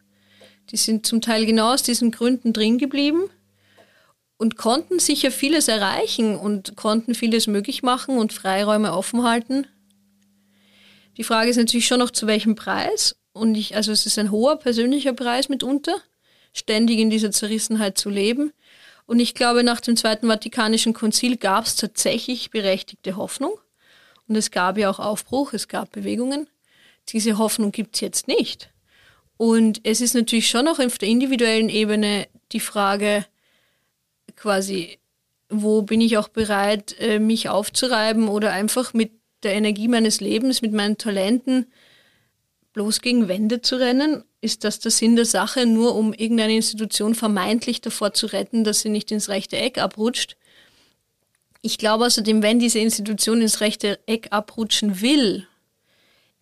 [0.70, 3.24] die sind zum Teil genau aus diesen Gründen drin geblieben
[4.42, 9.68] und konnten sicher vieles erreichen und konnten vieles möglich machen und Freiräume offen halten.
[11.16, 13.14] Die Frage ist natürlich schon noch, zu welchem Preis.
[13.32, 15.94] Und ich, also es ist ein hoher persönlicher Preis mitunter,
[16.52, 18.52] ständig in dieser Zerrissenheit zu leben.
[19.06, 23.52] Und ich glaube, nach dem Zweiten Vatikanischen Konzil gab es tatsächlich berechtigte Hoffnung.
[24.26, 26.48] Und es gab ja auch Aufbruch, es gab Bewegungen.
[27.10, 28.70] Diese Hoffnung gibt es jetzt nicht.
[29.36, 33.24] Und es ist natürlich schon noch auf der individuellen Ebene die Frage,
[34.42, 34.98] quasi,
[35.48, 39.12] wo bin ich auch bereit, äh, mich aufzureiben oder einfach mit
[39.44, 41.66] der Energie meines Lebens, mit meinen Talenten
[42.72, 44.24] bloß gegen Wände zu rennen?
[44.40, 48.80] Ist das der Sinn der Sache, nur um irgendeine Institution vermeintlich davor zu retten, dass
[48.80, 50.36] sie nicht ins rechte Eck abrutscht?
[51.60, 55.46] Ich glaube außerdem, wenn diese Institution ins rechte Eck abrutschen will,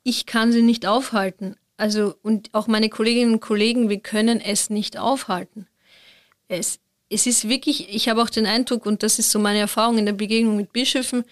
[0.04, 1.56] ich kann sie nicht aufhalten.
[1.76, 5.66] Also, und auch meine Kolleginnen und Kollegen, wir können es nicht aufhalten.
[6.48, 6.80] Es,
[7.10, 10.06] es ist wirklich, ich habe auch den Eindruck, und das ist so meine Erfahrung in
[10.06, 11.24] der Begegnung mit Bischöfen,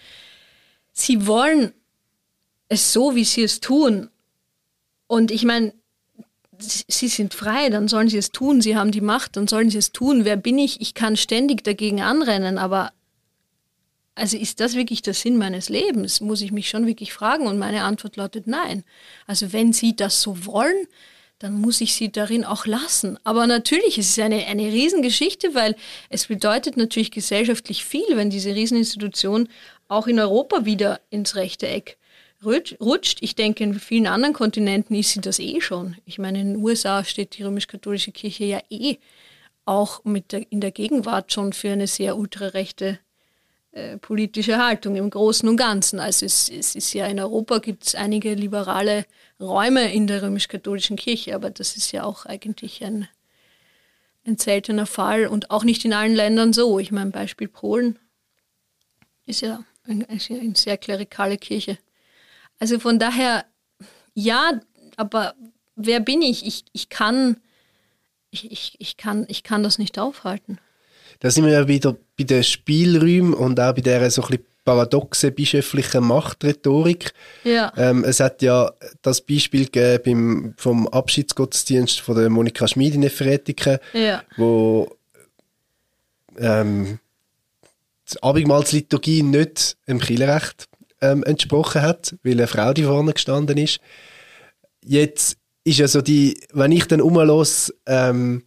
[0.91, 1.71] sie wollen
[2.67, 4.09] es so, wie sie es tun.
[5.07, 5.73] Und ich meine,
[6.59, 9.77] sie sind frei, dann sollen sie es tun, sie haben die Macht, dann sollen sie
[9.77, 10.25] es tun.
[10.25, 10.81] Wer bin ich?
[10.81, 12.91] Ich kann ständig dagegen anrennen, aber
[14.15, 16.19] also ist das wirklich der Sinn meines Lebens?
[16.19, 18.83] Muss ich mich schon wirklich fragen und meine Antwort lautet nein.
[19.27, 20.87] Also wenn Sie das so wollen,
[21.39, 23.17] dann muss ich sie darin auch lassen.
[23.23, 25.75] Aber natürlich, es ist eine, eine Riesengeschichte, weil
[26.09, 29.47] es bedeutet natürlich gesellschaftlich viel, wenn diese Rieseninstitution
[29.87, 31.97] auch in Europa wieder ins rechte Eck
[32.43, 33.17] rutscht.
[33.21, 35.97] Ich denke, in vielen anderen Kontinenten ist sie das eh schon.
[36.05, 38.97] Ich meine, in den USA steht die römisch-katholische Kirche ja eh
[39.65, 42.99] auch mit der, in der Gegenwart schon für eine sehr ultrarechte
[43.71, 45.99] äh, politische Haltung im Großen und Ganzen.
[45.99, 49.05] Also es, es ist ja in Europa gibt es einige liberale
[49.39, 53.07] Räume in der römisch-katholischen Kirche, aber das ist ja auch eigentlich ein,
[54.25, 56.79] ein seltener Fall und auch nicht in allen Ländern so.
[56.79, 57.99] Ich meine, Beispiel Polen
[59.27, 61.77] ist ja eine, eine sehr klerikale Kirche.
[62.57, 63.45] Also von daher,
[64.15, 64.59] ja,
[64.97, 65.35] aber
[65.75, 66.45] wer bin ich?
[66.45, 67.37] Ich, ich kann,
[68.31, 70.59] ich, ich, kann, ich kann das nicht aufhalten.
[71.19, 74.45] Da sind wir ja wieder bei den Spielräumen und auch bei dieser so ein bisschen
[74.63, 77.13] paradoxen bischöflichen Machtrhetorik.
[77.43, 77.73] Ja.
[77.75, 83.79] Ähm, es hat ja das Beispiel gegeben vom Abschiedsgottesdienst von der Monika Schmid in Efretiken,
[83.93, 84.23] ja.
[84.37, 84.95] wo
[86.37, 86.99] ähm,
[88.11, 90.67] die Abendmahlsliturgie nicht dem Kirchenrecht
[91.01, 93.79] ähm, entsprochen hat, weil eine Frau die vorne gestanden ist.
[94.83, 98.43] Jetzt ist ja so die, wenn ich dann umlos ähm,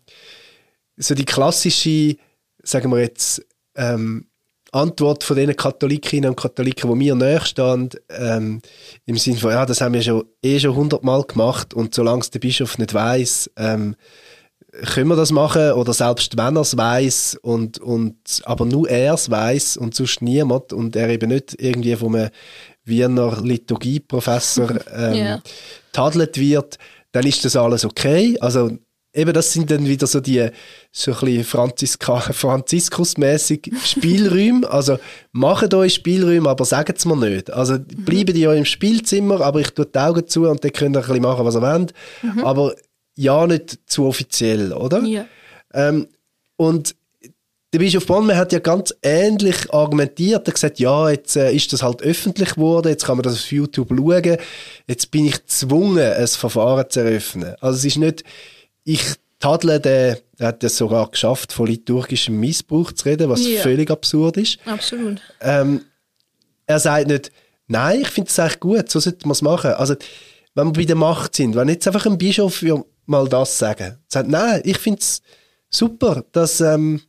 [0.96, 2.16] so die klassische,
[2.62, 3.44] sagen wir jetzt,
[3.76, 4.26] ähm,
[4.72, 7.42] Antwort von den Katholikinnen und Katholiken, die mir näher
[8.08, 8.62] ähm,
[9.04, 12.30] im Sinne von, ja, das haben wir schon, eh schon hundertmal gemacht und solange es
[12.30, 13.96] der Bischof nicht weiß, ähm,
[14.94, 19.12] können wir das machen oder selbst wenn er es weiß und, und aber nur er
[19.12, 22.30] es weiß und sonst niemand und er eben nicht irgendwie von einem
[22.84, 25.42] Wiener Liturgieprofessor ähm, yeah.
[25.92, 26.78] tadelt wird,
[27.12, 28.38] dann ist das alles okay.
[28.40, 28.70] Also
[29.14, 30.48] eben das sind dann wieder so die
[30.90, 34.68] so ein bisschen Franziska, Franziskusmäßig Spielräume.
[34.70, 34.98] Also
[35.32, 37.52] macht euch Spielräume, aber sagt es mir nicht.
[37.52, 40.96] Also bleiben die ja im Spielzimmer, aber ich tue die Augen zu und dann könnt
[40.96, 41.92] ihr ein bisschen machen, was ihr wollt.
[42.22, 42.44] Mhm.
[42.44, 42.74] Aber
[43.16, 45.02] ja nicht zu offiziell, oder?
[45.02, 45.26] Ja.
[45.74, 46.08] Ähm,
[46.56, 46.94] und
[47.74, 50.46] der Bischof Bonn hat ja ganz ähnlich argumentiert.
[50.46, 53.34] Er hat gesagt, ja, jetzt äh, ist das halt öffentlich geworden, jetzt kann man das
[53.34, 54.36] auf YouTube schauen,
[54.86, 57.54] jetzt bin ich gezwungen, ein Verfahren zu eröffnen.
[57.60, 58.24] Also es ist nicht,
[58.84, 59.02] ich
[59.38, 63.60] tadle den, er hat es sogar geschafft, von liturgischem Missbrauch zu reden, was ja.
[63.60, 64.58] völlig absurd ist.
[64.64, 65.20] Absolut.
[65.40, 65.82] Ähm,
[66.66, 67.32] er sagt nicht,
[67.66, 69.72] nein, ich finde es eigentlich gut, so sollte man es machen.
[69.72, 69.94] Also,
[70.54, 72.62] wenn wir bei der Macht sind, wenn jetzt einfach ein Bischof
[73.06, 73.98] mal das sagen.
[74.08, 75.22] Sagt, nein, ich finde es
[75.68, 77.00] super, dass ähm,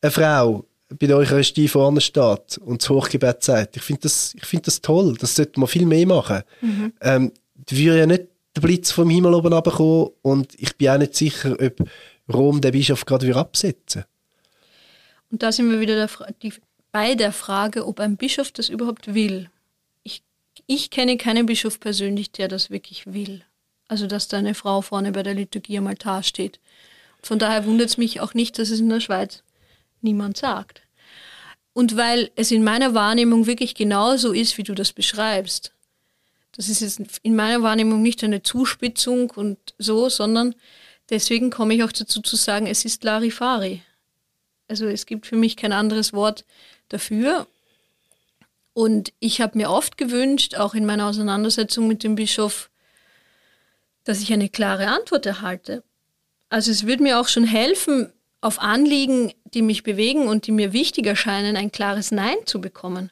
[0.00, 3.76] eine Frau bei der Eucharistie vorne steht und das Hochgebet sagt.
[3.76, 6.42] Ich finde das, find das toll, das sollte man viel mehr machen.
[6.60, 6.92] Mhm.
[7.00, 10.98] Ähm, da würde ja nicht der Blitz vom Himmel oben runterkommen und ich bin auch
[10.98, 11.88] nicht sicher, ob
[12.32, 14.04] Rom den Bischof gerade wieder absetzen
[15.30, 16.10] Und da sind wir wieder der
[16.42, 16.52] die,
[16.90, 19.50] bei der Frage, ob ein Bischof das überhaupt will.
[20.02, 20.22] Ich,
[20.66, 23.44] ich kenne keinen Bischof persönlich, der das wirklich will.
[23.88, 26.58] Also, dass da eine Frau vorne bei der Liturgie am Altar steht.
[27.22, 29.42] Von daher wundert es mich auch nicht, dass es in der Schweiz
[30.00, 30.82] niemand sagt.
[31.72, 35.75] Und weil es in meiner Wahrnehmung wirklich genauso ist, wie du das beschreibst.
[36.56, 40.54] Das ist jetzt in meiner Wahrnehmung nicht eine Zuspitzung und so, sondern
[41.10, 43.82] deswegen komme ich auch dazu zu sagen, es ist Larifari.
[44.68, 46.44] Also es gibt für mich kein anderes Wort
[46.88, 47.46] dafür.
[48.72, 52.70] Und ich habe mir oft gewünscht, auch in meiner Auseinandersetzung mit dem Bischof,
[54.04, 55.82] dass ich eine klare Antwort erhalte.
[56.48, 60.72] Also es würde mir auch schon helfen, auf Anliegen, die mich bewegen und die mir
[60.72, 63.10] wichtig erscheinen, ein klares Nein zu bekommen.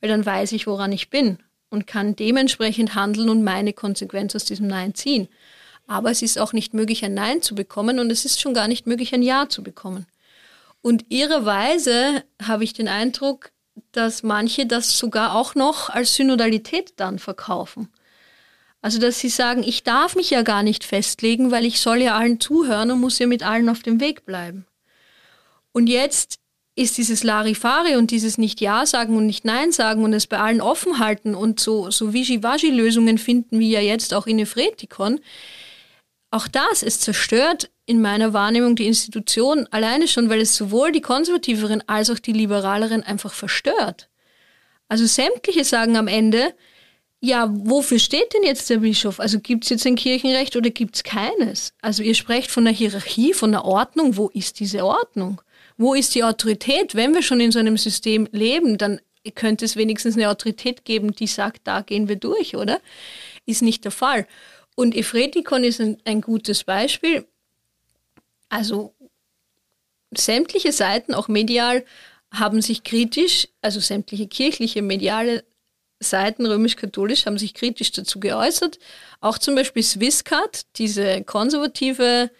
[0.00, 1.38] Weil dann weiß ich, woran ich bin.
[1.72, 5.28] Und kann dementsprechend handeln und meine Konsequenz aus diesem Nein ziehen.
[5.86, 8.68] Aber es ist auch nicht möglich, ein Nein zu bekommen und es ist schon gar
[8.68, 10.06] nicht möglich, ein Ja zu bekommen.
[10.82, 13.52] Und irrerweise habe ich den Eindruck,
[13.92, 17.88] dass manche das sogar auch noch als Synodalität dann verkaufen.
[18.82, 22.16] Also, dass sie sagen, ich darf mich ja gar nicht festlegen, weil ich soll ja
[22.16, 24.66] allen zuhören und muss ja mit allen auf dem Weg bleiben.
[25.72, 26.41] Und jetzt
[26.74, 30.98] ist dieses Larifari und dieses Nicht-Ja sagen und Nicht-Nein sagen und es bei allen offen
[30.98, 35.20] halten und so, so Wischiwaschi-Lösungen finden, wie ja jetzt auch in Efretikon,
[36.30, 41.02] auch das, es zerstört in meiner Wahrnehmung die Institution alleine schon, weil es sowohl die
[41.02, 44.08] konservativeren als auch die liberaleren einfach verstört.
[44.88, 46.54] Also sämtliche sagen am Ende,
[47.20, 49.20] ja, wofür steht denn jetzt der Bischof?
[49.20, 51.72] Also gibt es jetzt ein Kirchenrecht oder gibt es keines?
[51.82, 54.16] Also ihr sprecht von der Hierarchie, von der Ordnung.
[54.16, 55.40] Wo ist diese Ordnung?
[55.76, 56.94] Wo ist die Autorität?
[56.94, 59.00] Wenn wir schon in so einem System leben, dann
[59.34, 62.80] könnte es wenigstens eine Autorität geben, die sagt, da gehen wir durch, oder?
[63.46, 64.26] Ist nicht der Fall.
[64.74, 67.26] Und Efretikon ist ein, ein gutes Beispiel.
[68.48, 68.94] Also
[70.16, 71.84] sämtliche Seiten, auch medial,
[72.32, 75.44] haben sich kritisch, also sämtliche kirchliche, mediale
[76.00, 78.78] Seiten römisch-katholisch haben sich kritisch dazu geäußert.
[79.20, 82.30] Auch zum Beispiel Swisscat, diese konservative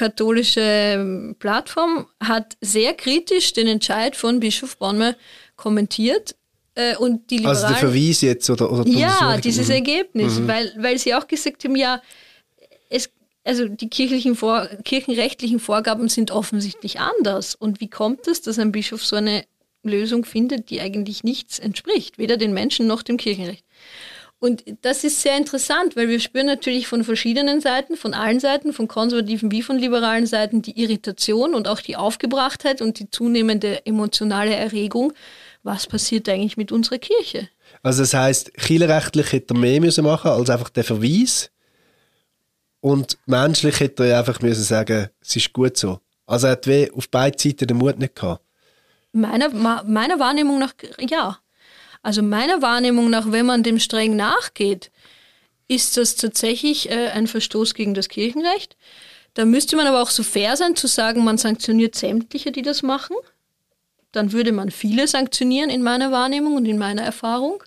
[0.00, 5.14] katholische ähm, Plattform, hat sehr kritisch den Entscheid von Bischof Bonme
[5.56, 6.36] kommentiert.
[6.74, 9.74] Äh, und die Liberalen, also der Verweis jetzt oder, oder Ja, dieses mhm.
[9.74, 10.48] Ergebnis, mhm.
[10.48, 12.00] weil, weil sie auch gesagt haben, ja,
[12.88, 13.10] es,
[13.44, 17.54] also die kirchlichen Vor kirchenrechtlichen Vorgaben sind offensichtlich anders.
[17.54, 19.44] Und wie kommt es, dass ein Bischof so eine
[19.82, 23.64] Lösung findet, die eigentlich nichts entspricht, weder den Menschen noch dem Kirchenrecht.
[24.40, 28.72] Und das ist sehr interessant, weil wir spüren natürlich von verschiedenen Seiten, von allen Seiten,
[28.72, 33.84] von konservativen wie von liberalen Seiten, die Irritation und auch die Aufgebrachtheit und die zunehmende
[33.84, 35.12] emotionale Erregung.
[35.62, 37.50] Was passiert eigentlich mit unserer Kirche?
[37.82, 41.50] Also das heißt, kirchenrechtlich hätte er mehr müssen machen als einfach der Verweis
[42.80, 46.00] und menschlich hätte er einfach müssen sagen, es ist gut so.
[46.26, 48.42] Also er hat auf beiden Seiten den Mut nicht gehabt.
[49.12, 49.50] Meiner,
[49.84, 51.38] meiner Wahrnehmung nach, ja.
[52.02, 54.90] Also meiner Wahrnehmung nach, wenn man dem streng nachgeht,
[55.68, 58.76] ist das tatsächlich äh, ein Verstoß gegen das Kirchenrecht.
[59.34, 62.82] Da müsste man aber auch so fair sein zu sagen, man sanktioniert sämtliche, die das
[62.82, 63.16] machen.
[64.12, 67.62] Dann würde man viele sanktionieren in meiner Wahrnehmung und in meiner Erfahrung.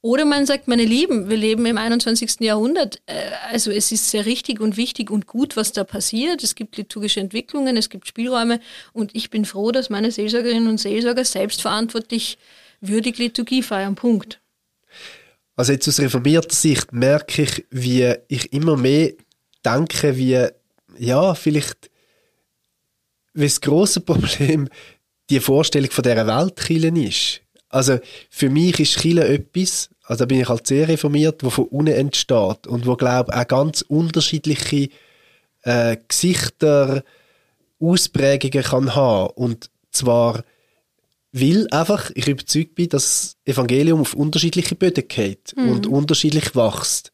[0.00, 2.40] Oder man sagt, meine Lieben, wir leben im 21.
[2.40, 3.00] Jahrhundert.
[3.06, 6.42] Äh, also es ist sehr richtig und wichtig und gut, was da passiert.
[6.42, 8.60] Es gibt liturgische Entwicklungen, es gibt Spielräume
[8.92, 12.38] und ich bin froh, dass meine Seelsorgerinnen und Seelsorger selbstverantwortlich
[12.80, 13.94] würdig Liturgie feiern.
[13.94, 14.40] Punkt.
[15.56, 19.12] Also jetzt aus reformierter Sicht merke ich, wie ich immer mehr
[19.64, 20.46] denke, wie,
[20.98, 21.90] ja, vielleicht,
[23.34, 24.68] wie das grosse Problem
[25.30, 27.40] die Vorstellung von dieser Weltkirche ist.
[27.68, 27.98] Also
[28.30, 31.92] für mich ist Chile etwas, also da bin ich halt sehr reformiert, wo von unten
[31.92, 34.88] entsteht und wo glaube auch ganz unterschiedliche
[35.62, 37.04] äh, Gesichter,
[37.80, 40.44] Ausprägungen kann haben und zwar
[41.32, 45.70] weil einfach ich überzeugt bin, dass das Evangelium auf unterschiedliche Böden geht mhm.
[45.70, 47.12] und unterschiedlich wächst.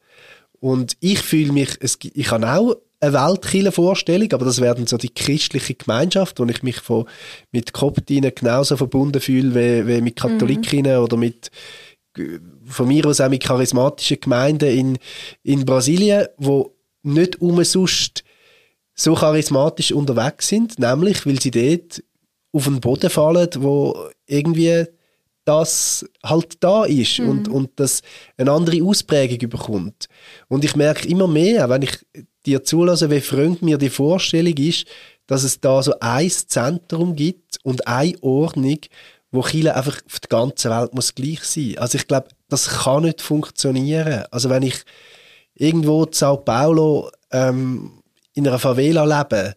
[0.60, 5.12] Und ich fühle mich, es, ich habe auch eine Weltkirchenvorstellung, aber das werden so die
[5.12, 7.06] christliche Gemeinschaft, wo ich mich von,
[7.52, 11.02] mit Koptinnen genauso verbunden fühle wie, wie mit Katholikinnen mhm.
[11.02, 11.50] oder mit
[12.64, 14.98] von mir aus auch mit charismatischen Gemeinden in,
[15.42, 18.24] in Brasilien, wo nicht umsonst
[18.94, 22.02] so charismatisch unterwegs sind, nämlich weil sie dort
[22.54, 24.86] auf den Boden fallen, wo irgendwie
[25.44, 27.28] das halt da ist mhm.
[27.28, 28.00] und, und das
[28.38, 30.06] eine andere Ausprägung bekommt.
[30.48, 31.98] Und ich merke immer mehr, wenn ich
[32.46, 34.86] dir zulasse, wie fremd mir die Vorstellung ist,
[35.26, 38.78] dass es da so ein Zentrum gibt und eine Ordnung,
[39.30, 41.76] wo Chile einfach auf der ganzen Welt muss gleich sein.
[41.78, 44.24] Also ich glaube, das kann nicht funktionieren.
[44.30, 44.82] Also wenn ich
[45.54, 48.02] irgendwo in Sao Paulo ähm,
[48.34, 49.56] in einer Favela lebe,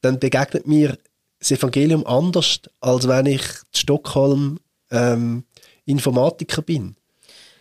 [0.00, 0.96] dann begegnet mir
[1.38, 4.60] das Evangelium anders, als wenn ich in Stockholm
[4.90, 5.44] ähm,
[5.84, 6.96] Informatiker bin.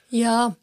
[0.10, 0.56] Ja,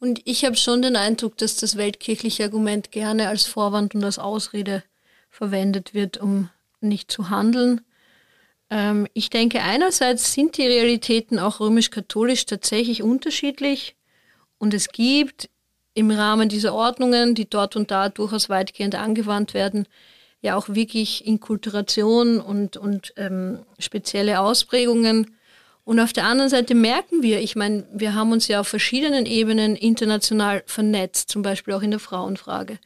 [0.00, 4.18] und ich habe schon den Eindruck, dass das weltkirchliche Argument gerne als Vorwand und als
[4.18, 4.84] Ausrede
[5.30, 6.50] verwendet wird, um
[6.80, 7.80] nicht zu handeln.
[8.70, 13.96] Ähm, ich denke, einerseits sind die Realitäten auch römisch-katholisch tatsächlich unterschiedlich
[14.58, 15.48] und es gibt
[15.94, 19.86] im Rahmen dieser Ordnungen, die dort und da durchaus weitgehend angewandt werden,
[20.40, 25.34] ja auch wirklich Inkulturation und, und ähm, spezielle Ausprägungen.
[25.84, 29.26] Und auf der anderen Seite merken wir, ich meine, wir haben uns ja auf verschiedenen
[29.26, 32.78] Ebenen international vernetzt, zum Beispiel auch in der Frauenfrage.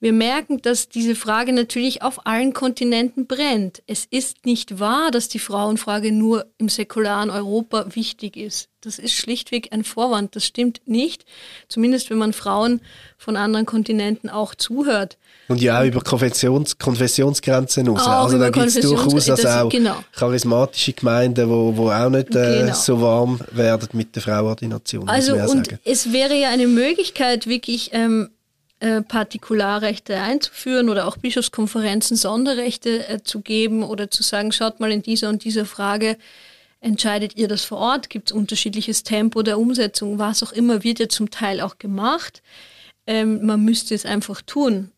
[0.00, 3.82] Wir merken, dass diese Frage natürlich auf allen Kontinenten brennt.
[3.86, 8.70] Es ist nicht wahr, dass die Frauenfrage nur im säkularen Europa wichtig ist.
[8.80, 10.34] Das ist schlichtweg ein Vorwand.
[10.34, 11.26] Das stimmt nicht.
[11.68, 12.80] Zumindest wenn man Frauen
[13.18, 15.18] von anderen Kontinenten auch zuhört.
[15.48, 18.00] Und ja auch über Konfessions Konfessionsgrenzen raus.
[18.00, 19.96] Auch also da gibt es durchaus also auch genau.
[20.12, 22.74] charismatische Gemeinden, wo, wo auch nicht äh, Genau.
[22.74, 25.04] so warm werden mit der Frauenordination.
[25.04, 25.78] muss Also und sagen.
[25.84, 28.30] es wäre ja eine Möglichkeit, wirklich ähm,
[28.80, 34.90] äh, Partikularrechte einzuführen oder auch Bischofskonferenzen Sonderrechte äh, zu geben oder zu sagen, schaut mal
[34.90, 36.16] in dieser und dieser Frage,
[36.80, 40.98] entscheidet ihr das vor Ort, gibt es unterschiedliches Tempo der Umsetzung, was auch immer, wird
[40.98, 42.42] ja zum Teil auch gemacht.
[43.06, 44.90] Ähm, man müsste es einfach tun.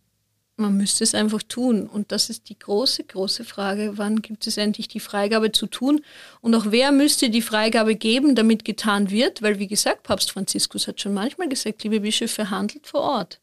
[0.56, 1.88] Man müsste es einfach tun.
[1.88, 3.94] Und das ist die große, große Frage.
[3.96, 6.02] Wann gibt es endlich die Freigabe zu tun?
[6.40, 9.42] Und auch wer müsste die Freigabe geben, damit getan wird?
[9.42, 13.41] Weil, wie gesagt, Papst Franziskus hat schon manchmal gesagt, liebe Bischöfe, handelt vor Ort.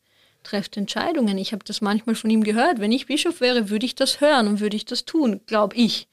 [0.50, 1.38] Trefft Entscheidungen.
[1.38, 2.80] Ich habe das manchmal von ihm gehört.
[2.80, 6.08] Wenn ich Bischof wäre, würde ich das hören und würde ich das tun, glaube ich.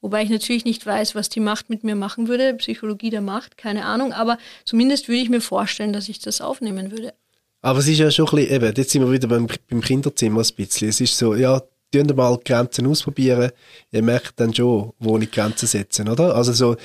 [0.00, 2.54] Wobei ich natürlich nicht weiß, was die Macht mit mir machen würde.
[2.54, 4.12] Psychologie der Macht, keine Ahnung.
[4.12, 7.14] Aber zumindest würde ich mir vorstellen, dass ich das aufnehmen würde.
[7.62, 10.42] Aber es ist ja schon ein bisschen, eben, jetzt sind wir wieder beim, beim Kinderzimmer
[10.42, 10.88] ein bisschen.
[10.88, 11.62] Es ist so, ja,
[11.92, 13.52] tun mal die Grenzen ausprobieren.
[13.92, 16.34] Ihr merkt dann schon, wo ich Grenzen setzen, oder?
[16.34, 16.76] Also so,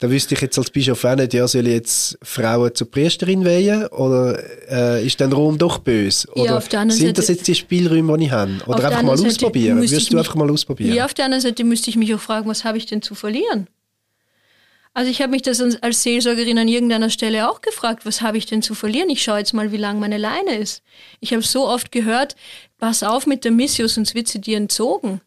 [0.00, 3.44] da wüsste ich jetzt als Bischof auch nicht, ja, soll ich jetzt Frauen zur Priesterin
[3.44, 4.38] weihen oder
[4.70, 6.26] äh, ist dann Rom doch böse?
[6.34, 8.52] Ja, Oder auf der anderen sind das jetzt die Spielräume, die ich habe?
[8.66, 9.76] Oder der einfach mal ausprobieren?
[9.78, 10.94] Würdest du mich- einfach mal ausprobieren?
[10.94, 13.14] Ja, auf der anderen Seite müsste ich mich auch fragen, was habe ich denn zu
[13.14, 13.68] verlieren?
[14.92, 18.38] Also ich habe mich das als als Seelsorgerin an irgendeiner Stelle auch gefragt, was habe
[18.38, 19.08] ich denn zu verlieren?
[19.08, 20.82] Ich schaue jetzt mal, wie lang meine Leine ist.
[21.20, 22.34] Ich habe so oft gehört,
[22.78, 25.20] pass auf mit der Missio, sonst wird sie dir entzogen.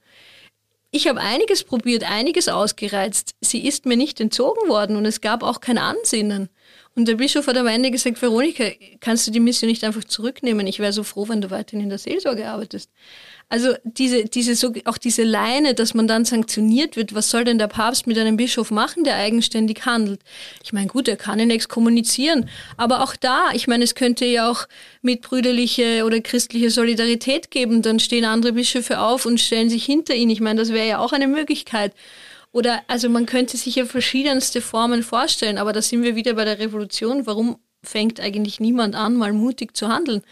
[0.96, 3.34] Ich habe einiges probiert, einiges ausgereizt.
[3.42, 6.50] Sie ist mir nicht entzogen worden und es gab auch kein Ansinnen.
[6.96, 8.66] Und der Bischof hat am Ende gesagt, Veronika,
[9.00, 10.68] kannst du die Mission nicht einfach zurücknehmen?
[10.68, 12.92] Ich wäre so froh, wenn du weiterhin in der Seelsorge arbeitest.
[13.54, 17.60] Also diese, diese, so, auch diese Leine, dass man dann sanktioniert wird, was soll denn
[17.60, 20.22] der Papst mit einem Bischof machen, der eigenständig handelt?
[20.64, 24.50] Ich meine, gut, er kann ihn exkommunizieren, aber auch da, ich meine, es könnte ja
[24.50, 24.68] auch
[25.04, 30.32] mitbrüderliche oder christliche Solidarität geben, dann stehen andere Bischöfe auf und stellen sich hinter ihn.
[30.32, 31.94] Ich meine, das wäre ja auch eine Möglichkeit.
[32.54, 36.46] Oder, also man könnte sich ja verschiedenste Formen vorstellen, aber da sind wir wieder bei
[36.46, 37.28] der Revolution.
[37.28, 40.24] Warum fängt eigentlich niemand an, mal mutig zu handeln?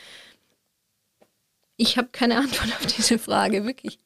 [1.82, 3.98] Ich habe keine Antwort auf diese Frage, wirklich.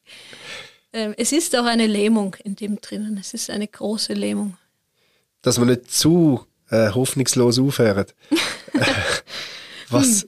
[0.94, 3.18] Ähm, es ist auch eine Lähmung in dem drinnen.
[3.18, 4.56] Es ist eine große Lähmung.
[5.42, 8.14] Dass man nicht zu äh, hoffnungslos aufhört.
[9.90, 10.26] was,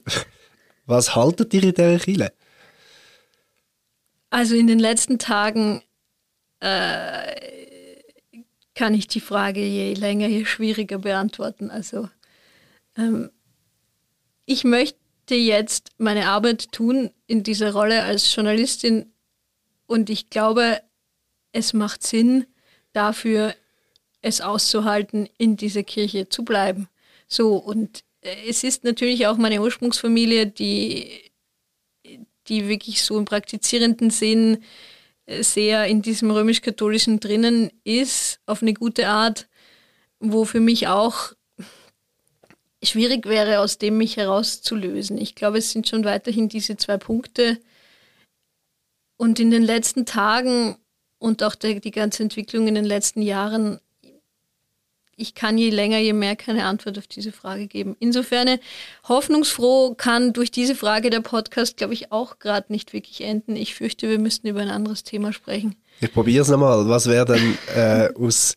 [0.85, 2.33] was haltet ihr in dieser Kirche?
[4.29, 5.81] Also in den letzten Tagen
[6.59, 7.35] äh,
[8.75, 11.71] kann ich die Frage je länger, je schwieriger beantworten.
[11.71, 12.09] Also
[12.95, 13.31] ähm,
[14.45, 14.99] ich möchte
[15.37, 19.11] jetzt meine Arbeit tun in dieser Rolle als Journalistin
[19.85, 20.81] und ich glaube,
[21.51, 22.45] es macht Sinn
[22.93, 23.55] dafür,
[24.21, 26.89] es auszuhalten, in dieser Kirche zu bleiben.
[27.27, 31.31] So, und äh, es ist natürlich auch meine Ursprungsfamilie, die,
[32.47, 34.63] die wirklich so im praktizierenden Sinn
[35.25, 39.47] äh, sehr in diesem römisch-katholischen drinnen ist, auf eine gute Art,
[40.19, 41.33] wo für mich auch
[42.83, 45.17] schwierig wäre, aus dem mich herauszulösen.
[45.17, 47.57] Ich glaube, es sind schon weiterhin diese zwei Punkte.
[49.17, 50.77] Und in den letzten Tagen
[51.19, 53.79] und auch der, die ganze Entwicklung in den letzten Jahren,
[55.17, 57.97] ich kann je länger, je mehr keine Antwort auf diese Frage geben.
[57.99, 58.57] Insofern
[59.09, 63.57] hoffnungsfroh kann durch diese Frage der Podcast, glaube ich, auch gerade nicht wirklich enden.
[63.57, 65.75] Ich fürchte, wir müssten über ein anderes Thema sprechen.
[65.99, 66.87] Ich probiere es nochmal.
[66.87, 68.55] Was wäre denn äh, aus,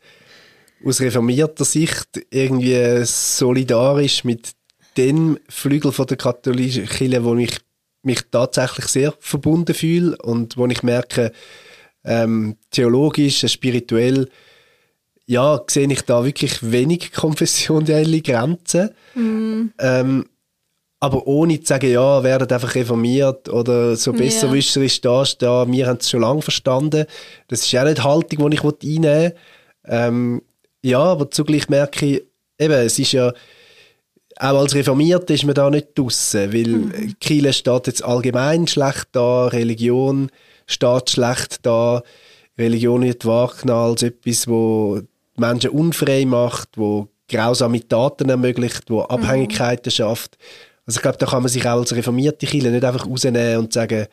[0.84, 4.52] aus reformierter Sicht irgendwie solidarisch mit
[4.96, 7.58] dem Flügel von der katholischen Kirche, wo ich
[8.02, 11.32] mich tatsächlich sehr verbunden fühle und wo ich merke,
[12.04, 14.28] ähm, theologisch, spirituell,
[15.26, 18.90] ja, sehe ich da wirklich wenig konfessionelle Grenzen.
[19.78, 20.26] Ähm,
[20.98, 24.52] aber ohne zu sagen, ja, werdet einfach reformiert oder so besser Ja.
[24.52, 27.06] wisserisch da da, wir haben es schon lange verstanden.
[27.48, 29.34] Das ist auch nicht die Haltung, die ich einnehmen will.
[29.84, 30.42] Ähm,
[30.82, 32.22] ja, aber zugleich merke ich,
[32.58, 33.32] eben, es ist ja,
[34.38, 37.14] auch als Reformierte ist man da nicht draussen, weil mhm.
[37.20, 40.30] Kirche steht jetzt allgemein schlecht da, Religion
[40.66, 42.02] steht schlecht da,
[42.58, 45.00] Religion wird wahrgenommen als etwas, wo
[45.36, 50.36] Menschen unfrei macht, wo grausame Taten ermöglicht, wo Abhängigkeiten schafft.
[50.86, 53.72] Also ich glaube, da kann man sich auch als reformierte Kirche nicht einfach rausnehmen und
[53.72, 54.06] sagen,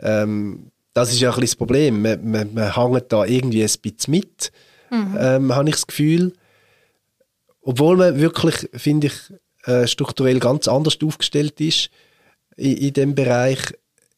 [0.00, 2.02] ähm, das ist ja ein bisschen das Problem.
[2.02, 4.52] Man, man, man hängt da irgendwie ein bisschen mit,
[4.90, 6.32] ähm, habe ich das Gefühl.
[7.62, 9.14] Obwohl man wirklich, finde ich,
[9.64, 11.90] äh, strukturell ganz anders aufgestellt ist
[12.56, 13.60] in, in dem Bereich,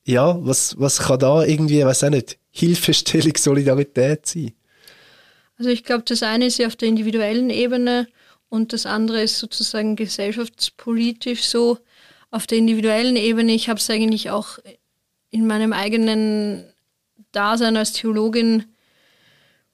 [0.04, 4.52] ja, was, was kann da irgendwie, weiß auch nicht, Hilfestellung, Solidarität sein?
[5.58, 8.08] Also ich glaube, das eine ist ja auf der individuellen Ebene
[8.48, 11.78] und das andere ist sozusagen gesellschaftspolitisch so.
[12.30, 14.58] Auf der individuellen Ebene, ich habe es eigentlich auch
[15.30, 16.64] in meinem eigenen
[17.32, 18.64] Dasein als Theologin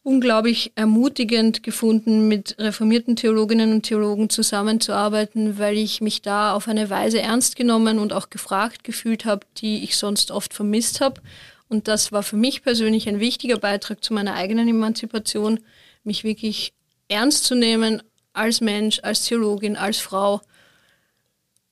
[0.07, 6.89] unglaublich ermutigend gefunden, mit reformierten Theologinnen und Theologen zusammenzuarbeiten, weil ich mich da auf eine
[6.91, 11.21] Weise ernst genommen und auch gefragt gefühlt habe, die ich sonst oft vermisst habe.
[11.69, 15.59] Und das war für mich persönlich ein wichtiger Beitrag zu meiner eigenen Emanzipation,
[16.05, 16.73] mich wirklich
[17.09, 18.01] ernst zu nehmen
[18.33, 20.41] als Mensch, als Theologin, als Frau.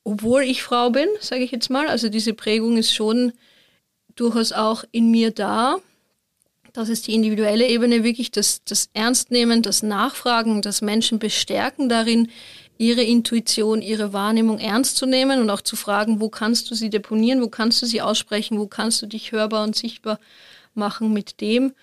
[0.03, 1.87] Obwohl ich Frau bin, sage ich jetzt mal.
[1.87, 3.33] Also diese Prägung ist schon
[4.17, 5.77] durchaus auch in mir da.
[6.75, 12.33] Das ist die individuelle Ebene, wirklich das, das Ernstnehmen, das Nachfragen, das Menschen bestärken darin,
[12.79, 16.91] ihre Intuition, ihre Wahrnehmung ernst zu nehmen und auch zu fragen, wo kannst du sie
[16.91, 20.19] deponieren, wo kannst du sie aussprechen, wo kannst du dich hörbar und sichtbar
[20.75, 21.75] machen mit dem.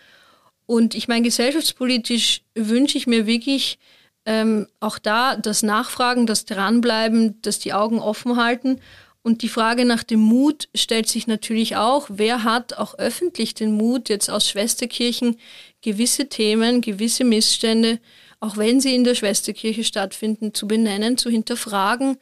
[0.66, 3.80] Und ich meine, gesellschaftspolitisch wünsche ich mir wirklich
[4.26, 8.82] ähm, auch da das Nachfragen, das Dranbleiben, das die Augen offen halten
[9.24, 13.74] und die Frage nach dem Mut stellt sich natürlich auch, wer hat auch öffentlich den
[13.74, 15.38] Mut, jetzt aus Schwesterkirchen
[15.82, 18.00] gewisse Themen, gewisse Missstände,
[18.40, 22.18] auch wenn sie in der Schwesterkirche stattfinden, zu benennen, zu hinterfragen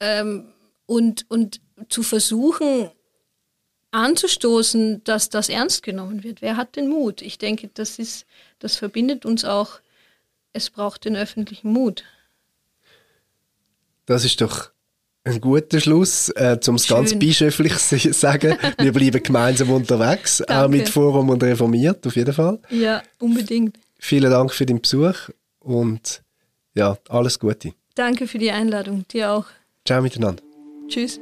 [0.00, 0.52] ähm,
[0.86, 2.90] und, und zu versuchen
[3.92, 6.42] anzustoßen, dass das ernst genommen wird.
[6.42, 7.22] Wer hat den Mut?
[7.22, 8.26] Ich denke, das ist,
[8.58, 9.78] das verbindet uns auch.
[10.52, 12.02] Es braucht den öffentlichen Mut.
[14.06, 14.73] Das ist doch
[15.24, 18.56] ein guter Schluss, äh, um es ganz bischöflich zu sagen.
[18.78, 22.58] Wir bleiben gemeinsam unterwegs, auch mit Forum und Reformiert, auf jeden Fall.
[22.70, 23.78] Ja, unbedingt.
[23.98, 26.22] Vielen Dank für den Besuch und
[26.74, 27.72] ja, alles Gute.
[27.94, 29.46] Danke für die Einladung, dir auch.
[29.86, 30.42] Ciao miteinander.
[30.88, 31.18] Tschüss.